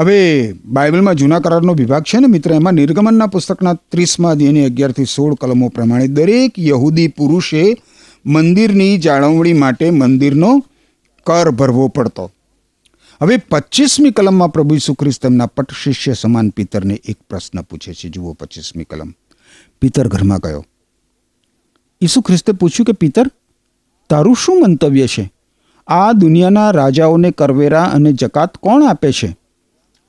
હવે 0.00 0.52
બાઇબલમાં 0.64 1.14
જૂના 1.14 1.38
કરારનો 1.38 1.74
વિભાગ 1.74 2.02
છે 2.02 2.20
ને 2.20 2.26
મિત્ર, 2.26 2.52
એમાં 2.52 2.72
નિર્ગમનના 2.72 3.26
પુસ્તકના 3.26 3.74
ત્રીસમાં 3.74 4.32
અધ્યયની 4.32 4.64
અગિયારથી 4.64 5.04
સોળ 5.04 5.34
કલમો 5.34 5.68
પ્રમાણે 5.68 6.06
દરેક 6.08 6.58
યહૂદી 6.58 7.08
પુરુષે 7.08 7.76
મંદિરની 8.26 8.98
જાળવણી 8.98 9.52
માટે 9.52 9.90
મંદિરનો 9.90 10.64
કર 11.26 11.50
ભરવો 11.50 11.88
પડતો. 11.88 12.30
હવે 13.22 13.36
પચીસમી 13.36 14.10
કલમમાં 14.10 14.52
પ્રભુ 14.52 14.74
ઈસુ 14.74 14.96
તેમના 15.22 15.46
પટ 15.46 15.72
શિષ્ય 15.82 16.12
સમાન 16.12 16.48
પિતરને 16.48 16.94
એક 16.94 17.16
પ્રશ્ન 17.30 17.60
પૂછે 17.60 17.94
છે. 17.94 18.08
જુઓ 18.08 18.32
પચીસમી 18.32 18.84
કલમ. 18.84 19.14
પિતર 19.80 20.08
ઘરમાં 20.08 20.38
ગયો. 20.38 20.64
ઈસુ 22.02 22.20
ખ્રિસ્તે 22.20 22.52
પૂછ્યું 22.52 22.84
કે, 22.84 22.92
પિતર, 22.92 23.30
તારું 24.10 24.36
શું 24.36 24.60
મંતવ્ય 24.60 25.06
છે? 25.06 25.32
આ 25.86 26.12
દુનિયાના 26.12 26.70
રાજાઓને 26.70 27.30
કરવેરા 27.30 27.84
અને 27.84 28.12
જકાત 28.12 28.56
કોણ 28.56 28.82
આપે 28.84 29.12
છે? 29.12 29.36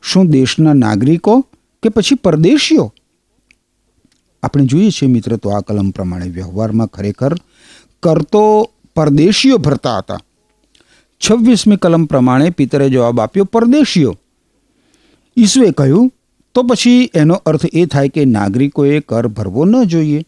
શું 0.01 0.27
દેશના 0.27 0.73
નાગરિકો 0.73 1.41
કે 1.83 1.89
પછી 1.89 2.15
પરદેશીઓ? 2.15 2.93
આપણે 4.43 4.65
જોઈએ 4.65 4.89
છીએ 4.89 5.09
મિત્ર, 5.09 5.35
તો 5.35 5.49
આ 5.49 5.59
કલમ 5.59 5.89
પ્રમાણે 5.89 6.29
વ્યવહારમાં 6.29 6.87
ખરેખર 6.87 7.33
કરતો 8.03 8.71
પરદેશીઓ 8.95 9.57
ભરતા 9.57 9.97
હતા. 9.97 10.19
છવ્વીસમી 11.29 11.75
કલમ 11.75 12.05
પ્રમાણે 12.05 12.49
પિતરે 12.49 12.89
જવાબ 12.89 13.19
આપ્યો, 13.19 13.43
પરદેશીઓ. 13.43 14.15
ઈસુએ 15.37 15.71
કહ્યું, 15.71 16.11
તો 16.53 16.63
પછી 16.63 17.11
એનો 17.13 17.33
અર્થ 17.33 17.65
એ 17.73 17.85
થાય 17.85 18.09
કે 18.09 18.25
નાગરિકોએ 18.25 18.99
કર 18.99 19.27
ભરવો 19.27 19.65
ન 19.65 19.83
જોઈએ. 19.83 20.23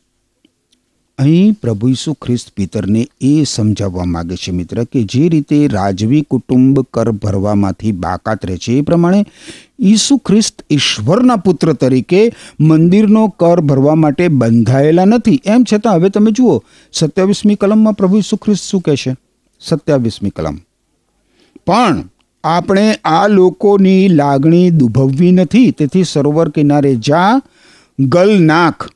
અહીં 1.17 1.53
પ્રભુ 1.53 1.87
ઈસુ 1.87 2.13
ખ્રિસ્ત 2.13 2.47
પિતરને 2.55 3.07
એ 3.21 3.43
સમજાવવા 3.43 4.03
માગે 4.03 4.35
છે 4.35 4.51
મિત્ર 4.51 4.83
કે 4.83 5.03
જે 5.03 5.29
રીતે 5.29 5.67
રાજવી 5.67 6.21
કુટુંબ 6.21 6.79
કર 6.93 7.11
ભરવામાંથી 7.11 7.91
બાકાત 7.91 8.45
રહે 8.45 8.57
છે 8.57 8.73
એ 8.73 8.81
પ્રમાણે 8.81 9.25
ઈસુ 9.79 10.17
ખ્રિસ્ત 10.17 10.65
ઈશ્વરના 10.69 11.35
પુત્ર 11.35 11.73
તરીકે 11.73 12.31
મંદિરનો 12.59 13.27
કર 13.27 13.61
ભરવા 13.61 13.95
માટે 13.95 14.27
બંધાયેલા 14.27 15.05
નથી. 15.05 15.41
એમ 15.45 15.63
છતાં 15.73 15.93
હવે 15.93 16.09
તમે 16.09 16.31
જુઓ, 16.31 16.63
સત્યાવીસમી 16.93 17.55
કલમમાં 17.55 17.93
પ્રભુ 17.93 18.17
ઈસુ 18.17 18.37
ખ્રિસ્ત 18.37 18.63
શું 18.63 18.81
કહે 18.81 18.95
છે? 18.95 19.15
સત્યાવીસમી 19.59 20.29
કલમ. 20.29 20.55
પણ 21.65 22.03
આપણે 22.43 22.93
આ 23.03 23.27
લોકોની 23.27 24.07
લાગણી 24.07 24.69
દુભવવી 24.69 25.31
નથી. 25.31 25.71
તેથી 25.71 26.03
સરોવર 26.03 26.49
કિનારે 26.49 26.95
જા 26.95 27.41
ગલ 27.99 28.43
નાખ 28.43 28.89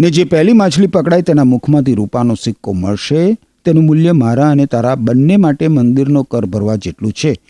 ને 0.00 0.10
જે 0.10 0.24
પહેલી 0.24 0.52
માછલી 0.52 0.86
પકડાય 0.86 1.22
તેના 1.22 1.44
મુખમાંથી 1.44 1.94
રૂપાનો 1.94 2.34
સિક્કો 2.34 2.72
મળશે. 2.72 3.34
તેનું 3.34 3.84
મૂલ્ય 3.84 4.12
મારા 4.12 4.50
અને 4.50 4.66
તારા 4.66 4.94
બંને 4.94 5.36
માટે 5.36 5.68
મંદિરનો 5.68 6.22
કર 6.22 6.46
ભરવા 6.46 6.76
જેટલું 6.76 7.12
છે. 7.12 7.40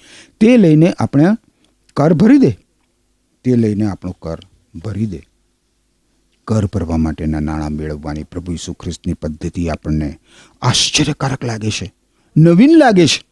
તે 0.41 0.57
લઈને 0.57 0.93
આપણે 0.99 1.25
કર 1.97 2.15
ભરી 2.15 2.39
દે. 2.39 2.51
તે 3.45 3.57
લઈને 3.57 3.87
આપણો 3.87 4.17
કર 4.23 4.39
ભરી 4.85 5.07
દે. 5.07 5.23
કર 6.47 6.67
ભરવા 6.67 6.97
માટેના 6.97 7.41
નાણાં 7.41 7.73
મેળવવાની 7.73 8.23
પ્રભુ 8.23 8.53
ઈસુ 8.53 8.73
ખ્રિસ્તની 8.73 9.13
પદ્ધતિ 9.13 9.69
આપણને 9.69 10.19
આશ્ચર્યકારક 10.63 11.45
લાગે 11.45 11.71
છે. 11.71 11.93
નવીન 12.37 12.79
લાગે 12.79 13.07
છે. 13.07 13.25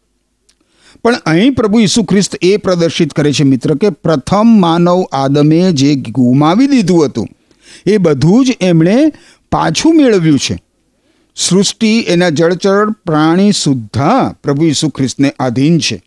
પણ 1.04 1.14
અહીં 1.14 1.52
પ્રભુ 1.52 1.80
ઈસુ 1.80 2.02
ખ્રિસ્ત 2.02 2.36
એ 2.42 2.56
પ્રદર્શિત 2.56 3.12
કરે 3.12 3.32
છે 3.32 3.44
મિત્ર 3.44 3.74
કે 3.74 3.90
પ્રથમ 3.90 4.46
માનવ 4.60 5.04
આદમે 5.12 5.72
જે 5.72 5.94
ગુમાવી 5.94 6.66
દીધું 6.66 7.06
હતું 7.06 7.28
એ 7.88 7.96
બધું 7.96 8.46
જ 8.46 8.56
એમણે 8.60 8.96
પાછું 9.52 9.96
મેળવ્યું 9.96 10.38
છે. 10.38 10.56
સૃષ્ટિ 11.36 11.90
એના 12.08 12.28
જળચર 12.30 12.90
પ્રાણી 12.90 13.52
સુદ્ધા 13.52 14.34
પ્રભુ 14.42 14.64
ઈસુ 14.64 14.88
ખ્રિસ્તને 14.88 15.30
આધીન 15.38 15.78
છે. 15.78 16.02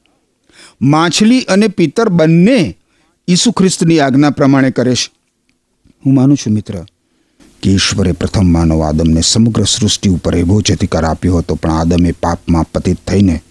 માછલી 0.81 1.41
અને 1.41 1.67
પિત્તર 1.67 2.09
બંને 2.09 2.77
ઈસુ 3.27 3.51
ખ્રિસ્તની 3.51 3.99
આજ્ઞા 3.99 4.29
પ્રમાણે 4.29 4.71
કરે 4.71 4.95
છે. 4.95 5.09
હું 6.05 6.13
માનું 6.13 6.37
છું 6.37 6.53
મિત્ર 6.53 6.75
કે 7.61 7.71
ઈશ્વરે 7.71 8.11
પ્રથમ 8.11 8.45
માનવ 8.45 8.81
આદમને 8.81 9.21
સમગ્ર 9.21 9.63
સૃષ્ટિ 9.63 10.09
ઉપર 10.09 10.35
એવો 10.35 10.61
જ 10.61 10.71
અધિકાર 10.71 11.05
આપ્યો 11.05 11.37
હતો, 11.37 11.55
પણ 11.55 11.71
આદમે 11.71 12.11
પાપમાં 12.11 12.65
પતિત 12.71 12.97
થઈને 13.07 13.41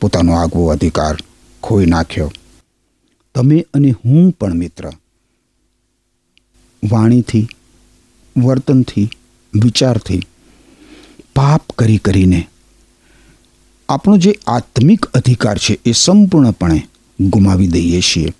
પોતાનો 0.00 0.32
આગવો 0.32 0.68
અધિકાર 0.68 1.16
ખોઈ 1.62 1.86
નાખ્યો. 1.86 2.32
તમે 3.34 3.66
અને 3.74 3.90
હું 4.04 4.30
પણ 4.32 4.54
મિત્ર, 4.54 4.90
વાણીથી 6.82 7.48
વર્તનથી, 8.46 9.10
વિચારથી, 9.54 10.22
પાપ 11.36 11.62
કરી 11.78 11.98
કરીને. 11.98 12.48
આપણો 13.88 14.16
જે 14.16 14.38
આત્મિક 14.46 15.06
અધિકાર 15.06 15.58
છે 15.58 15.78
એ 15.84 15.92
સંપૂર્ણપણે 15.92 16.86
ગુમાવી 17.20 17.66
દઈએ 17.66 18.00
છીએ. 18.00 18.32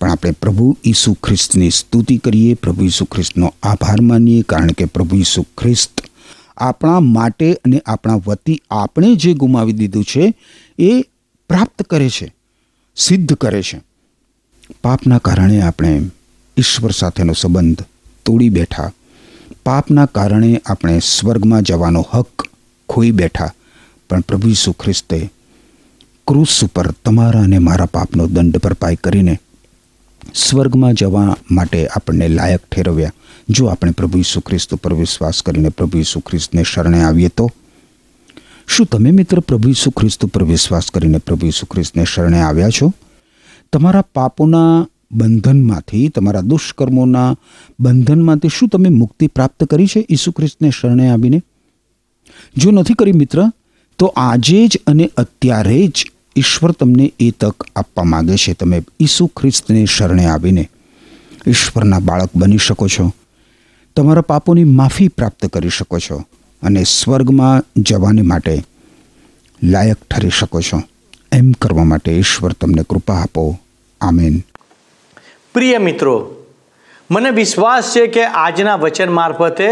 પણ 0.00 0.10
આપણે 0.10 0.30
પ્રભુ 0.30 0.76
ઈસુ 0.84 1.12
ખ્રિસ્તની 1.14 1.70
સ્તુતિ 1.70 2.16
કરીએ, 2.16 2.54
પ્રભુ 2.54 2.84
ઈસુ 2.84 3.04
ખ્રિસ્તનો 3.04 3.54
આભાર 3.62 4.00
માનીએ, 4.00 4.42
કારણ 4.42 4.72
કે 4.72 4.84
પ્રભુ 4.84 5.16
ઈસુ 5.16 5.42
ખ્રિસ્ત 5.42 6.00
આપણા 6.56 7.00
માટે 7.00 7.54
અને 7.54 7.82
આપણા 7.86 8.14
વતી 8.26 8.62
આપણે 8.70 9.14
જે 9.14 9.32
ગુમાવી 9.32 9.72
દીધું 9.72 10.04
છે 10.04 10.34
એ 10.78 11.02
પ્રાપ્ત 11.48 11.82
કરે 11.82 12.08
છે, 12.08 12.34
સિદ્ધ 12.96 13.32
કરે 13.34 13.62
છે. 13.62 13.82
પાપના 14.82 15.18
કારણે 15.18 15.60
આપણે 15.60 16.10
ઈશ્વર 16.56 16.90
સાથેનો 16.90 17.32
સંબંધ 17.32 17.82
તોડી 18.26 18.48
બેઠા. 18.48 18.90
પાપના 19.66 20.06
કારણે 20.06 20.62
આપણે 20.66 20.98
સ્વર્ગમાં 20.98 21.62
જવાનો 21.62 22.06
હક 22.14 22.48
ખોઈ 22.88 23.10
બેઠા. 23.10 23.50
પણ 24.10 24.20
પ્રભુ 24.20 24.48
ઈસુ 24.48 24.72
ખ્રિસ્તે, 24.72 25.18
ક્રુસ 26.26 26.64
ઉપર 26.64 26.90
તમારા 26.90 27.40
અને 27.40 27.58
મારા 27.58 27.86
પાપનો 27.86 28.26
દંડ 28.26 28.58
ભરપાઈ 28.58 28.96
કરીને 28.96 29.38
સ્વર્ગમાં 30.34 30.94
જવા 30.94 31.36
માટે 31.50 31.86
આપણને 31.86 32.28
લાયક 32.28 32.60
ઠેરવ્યા. 32.72 33.12
જો 33.48 33.66
આપણે 33.66 33.90
પ્રભુ 33.90 34.18
ઈસુ 34.18 34.40
ખ્રિસ્ત 34.40 34.74
ઉપર 34.74 34.94
વિશ્વાસ 34.94 35.42
કરીને 35.42 35.68
પ્રભુ 35.68 35.98
ઈસુ 35.98 36.20
ખ્રિસ્તને 36.20 36.62
શરણે 36.62 37.02
આવીએ 37.02 37.28
તો? 37.28 37.50
શું 38.66 38.86
તમે 38.86 39.10
મિત્ર 39.10 39.40
પ્રભુ 39.40 39.68
ઈસુ 39.68 39.90
ખ્રિસ્ત 39.90 40.24
ઉપર 40.24 40.44
વિશ્વાસ 40.44 40.90
કરીને 40.90 41.18
પ્રભુ 41.18 41.46
ઈસુ 41.46 41.66
ખ્રિસ્તને 41.66 42.04
શરણે 42.04 42.40
આવ્યા 42.40 42.68
છો? 42.70 42.92
તમારા 43.72 44.02
પાપોના 44.14 44.86
બંધનમાંથી, 45.12 46.08
તમારા 46.08 46.40
દુષ્કર્મોના 46.40 47.36
બંધનમાંથી 47.80 48.48
શું 48.48 48.68
તમે 48.68 48.88
મુક્તિ 48.88 49.26
પ્રાપ્ત 49.26 49.64
કરી 49.64 49.86
છે 49.86 50.06
ઈસુ 50.10 50.32
ખ્રિસ્તને 50.32 50.70
શરણે 50.70 51.08
આવીને? 51.08 51.42
જો 52.56 52.70
નથી 52.70 52.94
કરી 52.94 53.12
મિત્ર, 53.12 53.50
તો 53.98 54.06
આજે 54.06 54.68
જ 54.68 54.78
અને 54.86 55.10
અત્યારે 55.16 55.86
જ 55.86 56.06
ઈશ્વર 56.36 56.70
તમને 56.70 57.12
એ 57.20 57.30
તક 57.30 57.66
આપવા 57.76 58.04
માગે 58.04 58.36
છે. 58.36 58.52
તમે 58.52 58.82
ઈસુ 59.00 59.26
ખ્રિસ્તને 59.26 59.86
શરણે 59.86 60.24
આવીને 60.26 60.68
ઈશ્વરના 61.46 61.98
બાળક 61.98 62.30
બની 62.36 62.58
શકો 62.58 62.88
છો. 62.88 63.12
તમારા 63.96 64.20
પાપોની 64.20 64.64
માફી 64.64 65.08
પ્રાપ્ત 65.08 65.46
કરી 65.46 65.68
શકો 65.68 65.98
છો 65.98 66.24
અને 66.62 66.84
સ્વર્ગમાં 66.84 67.82
જવાને 67.82 68.22
માટે 68.22 68.64
લાયક 69.62 69.96
ઠરી 70.10 70.30
શકો 70.30 70.60
છો. 70.60 70.82
એમ 71.32 71.52
કરવા 71.52 71.84
માટે 71.84 72.12
ઈશ્વર 72.12 72.52
તમને 72.52 72.82
કૃપા 72.90 73.14
આપો. 73.14 73.58
આમેન. 74.00 74.42
પ્રિય 75.56 75.78
મિત્રો, 75.78 76.14
મને 77.10 77.30
વિશ્વાસ 77.30 77.92
છે 77.96 78.06
કે 78.06 78.24
આજના 78.24 78.76
વચન 78.76 79.12
મારફતે 79.12 79.68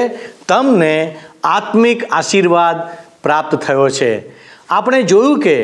તમને 0.48 1.16
આત્મિક 1.44 2.04
આશીર્વાદ 2.12 2.78
પ્રાપ્ત 3.22 3.56
થયો 3.56 3.88
છે. 3.88 4.12
આપણે 4.68 5.02
જોયું 5.02 5.40
કે 5.40 5.56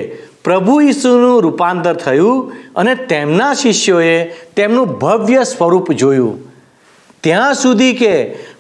પ્રભુ 0.45 0.81
ઈસુનું 0.81 1.43
રૂપાંતર 1.43 1.95
થયું 1.95 2.53
અને 2.77 2.95
તેમના 2.95 3.55
શિષ્યોએ 3.55 4.19
તેમનું 4.57 4.93
ભવ્ય 4.99 5.45
સ્વરૂપ 5.45 5.91
જોયું. 5.93 6.37
ત્યાં 7.23 7.55
સુધી 7.55 7.95
કે 7.95 8.13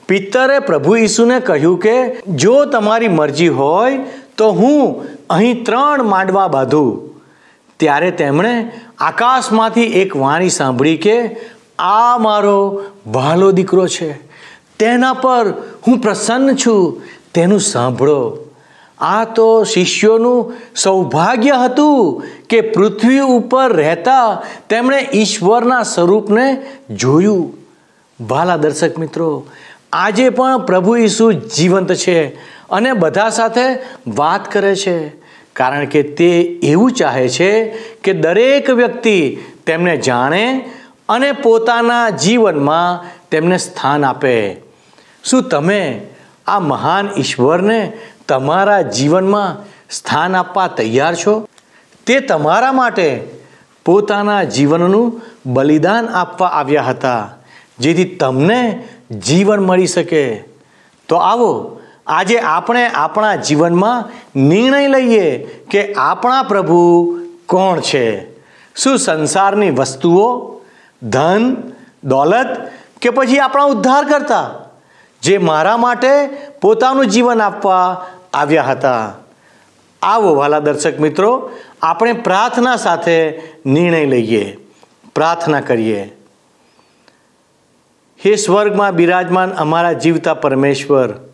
પિત્તરે 0.08 0.58
પ્રભુ 0.58 0.96
ઈસુને 0.96 1.40
કહ્યું 1.40 1.78
કે, 1.80 1.96
જો 2.36 2.64
તમારી 2.64 3.08
મરજી 3.08 3.48
હોય, 3.48 3.98
તો 4.36 4.50
હું 4.50 5.06
અહીં 5.30 5.64
ત્રણ 5.64 6.02
માંડવા 6.02 6.48
બાંધું. 6.48 6.90
ત્યારે 7.76 8.10
તેમણે 8.10 8.72
આકાશમાંથી 9.00 9.82
એક 9.82 10.16
વાણી 10.16 10.48
સાંભળી 10.48 10.96
કે, 10.96 11.36
આ 11.78 12.18
મારો 12.18 12.82
વહાલો 13.06 13.52
દીકરો 13.52 13.88
છે. 13.88 14.12
તેના 14.78 15.12
પર 15.12 15.50
હું 15.86 15.98
પ્રસન્ન 15.98 16.56
છું. 16.56 17.02
તેનું 17.34 17.60
સાંભળો. 17.60 18.38
આ 18.98 19.24
તો 19.24 19.64
શિષ્યોનું 19.64 20.52
સૌભાગ્ય 20.76 21.50
હતું 21.64 22.22
કે 22.48 22.60
પૃથ્વી 22.60 23.20
ઉપર 23.20 23.72
રહેતા 23.72 24.42
તેમણે 24.68 25.08
ઈશ્વરના 25.14 25.82
સ્વરૂપને 25.82 26.62
જોયું. 26.90 27.54
ભાલા 28.26 28.56
દર્શક 28.56 28.98
મિત્રો, 28.98 29.46
આજે 29.92 30.30
પણ 30.30 30.58
પ્રભુ 30.58 30.96
ઈસુ 30.96 31.32
જીવંત 31.32 31.92
છે 31.92 32.28
અને 32.70 32.92
બધા 32.92 33.28
સાથે 33.28 33.78
વાત 34.06 34.52
કરે 34.52 34.76
છે. 34.76 35.19
કારણ 35.56 35.86
કે 35.86 36.02
તે 36.02 36.30
એવું 36.62 36.92
ચાહે 36.92 37.28
છે 37.28 37.68
કે 38.02 38.12
દરેક 38.12 38.70
વ્યક્તિ 38.70 39.38
તેમને 39.66 39.96
જાણે 39.96 40.70
અને 41.08 41.32
પોતાના 41.32 42.10
જીવનમાં 42.10 43.04
તેમને 43.30 43.58
સ્થાન 43.58 44.04
આપે. 44.04 44.56
શું 45.24 45.42
તમે 45.42 46.06
આ 46.46 46.60
મહાન 46.60 47.08
ઈશ્વરને 47.18 47.92
તમારા 48.28 48.82
જીવનમાં 48.82 49.64
સ્થાન 49.90 50.36
આપવા 50.36 50.66
તૈયાર 50.66 51.14
છો? 51.14 51.48
તે 52.06 52.20
તમારા 52.20 52.72
માટે 52.72 53.20
પોતાના 53.84 54.42
જીવનનું 54.44 55.20
બલિદાન 55.46 56.08
આપવા 56.08 56.48
આવ્યા 56.48 56.82
હતા, 56.82 57.30
જેથી 57.78 58.04
તમને 58.04 58.88
જીવન 59.10 59.58
મળી 59.58 59.86
શકે. 59.86 60.44
તો 61.08 61.16
આવો 61.16 61.79
આજે 62.10 62.38
આપણે 62.38 62.86
આપણા 62.86 63.36
જીવનમાં 63.36 64.04
નિર્ણય 64.40 64.88
લઈએ 64.88 65.38
કે 65.70 65.94
આપણા 65.94 66.42
પ્રભુ 66.42 67.18
કોણ 67.46 67.80
છે. 67.80 68.36
શું 68.76 68.98
સંસારની 68.98 69.70
વસ્તુઓ, 69.70 70.54
ધન, 71.02 71.56
દોલત 72.04 72.72
કે 73.02 73.10
પછી 73.10 73.38
આપણા 73.38 73.64
ઉદ્ધાર 73.64 74.04
કરતા 74.04 74.50
જે 75.22 75.38
મારા 75.38 75.76
માટે 75.76 76.28
પોતાનું 76.60 77.06
જીવન 77.06 77.42
આપવા 77.42 78.06
આવ્યા 78.34 78.62
હતા. 78.62 79.12
આવો 80.02 80.34
વાલા 80.34 80.58
દર્શક 80.58 81.00
મિત્રો, 81.00 81.50
આપણે 81.82 82.12
પ્રાર્થના 82.12 82.76
સાથે 82.76 83.42
નિર્ણય 83.66 84.06
લઈએ. 84.06 84.56
પ્રાર્થના 85.14 85.60
કરીએ. 85.60 86.16
હે 88.26 88.34
સ્વર્ગમાં 88.34 88.94
બિરાજમાન 88.94 89.52
અમારા 89.52 89.92
જીવતા 89.92 90.34
પરમેશ્વર 90.34 91.29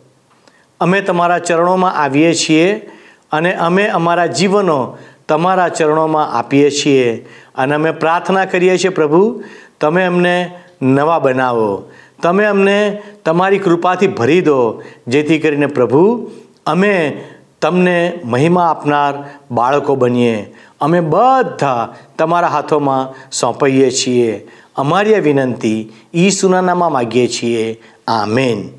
અમે 0.79 1.01
તમારા 1.01 1.39
ચરણોમાં 1.39 1.95
આવીએ 1.95 2.33
છીએ 2.33 2.89
અને 3.31 3.53
અમે 3.53 3.87
અમારા 3.87 4.25
જીવનો 4.25 4.97
તમારા 5.27 5.69
ચરણોમાં 5.69 6.31
આપીએ 6.31 6.69
છીએ. 6.69 7.25
અને 7.55 7.75
અમે 7.75 7.91
પ્રાર્થના 7.91 8.45
કરીએ 8.45 8.77
છીએ, 8.77 8.89
પ્રભુ, 8.89 9.43
તમે 9.81 10.03
અમને 10.03 10.51
નવા 10.81 11.19
બનાવો. 11.19 11.91
તમે 12.21 12.45
અમને 12.45 13.01
તમારી 13.25 13.59
કૃપાથી 13.59 14.07
ભરી 14.07 14.41
દો, 14.41 14.83
જેથી 15.07 15.39
કરીને, 15.39 15.65
પ્રભુ, 15.65 16.31
અમે 16.65 17.23
તમને 17.61 18.19
મહિમા 18.25 18.67
આપનાર 18.67 19.13
બાળકો 19.51 19.95
બનીએ. 19.95 20.53
અમે 20.81 20.99
બધા 20.99 21.95
તમારા 22.17 22.47
હાથોમાં 22.47 23.31
સોંપાઈએ 23.31 23.91
છીએ. 23.91 24.47
અમારી 24.75 25.15
આ 25.15 25.19
વિનંતી 25.19 25.91
ઈસુના 26.13 26.61
નામમાં 26.61 26.91
માગીએ 26.91 27.27
છીએ. 27.27 27.81
આમેન. 28.07 28.69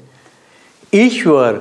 ઈશ્વર 0.93 1.61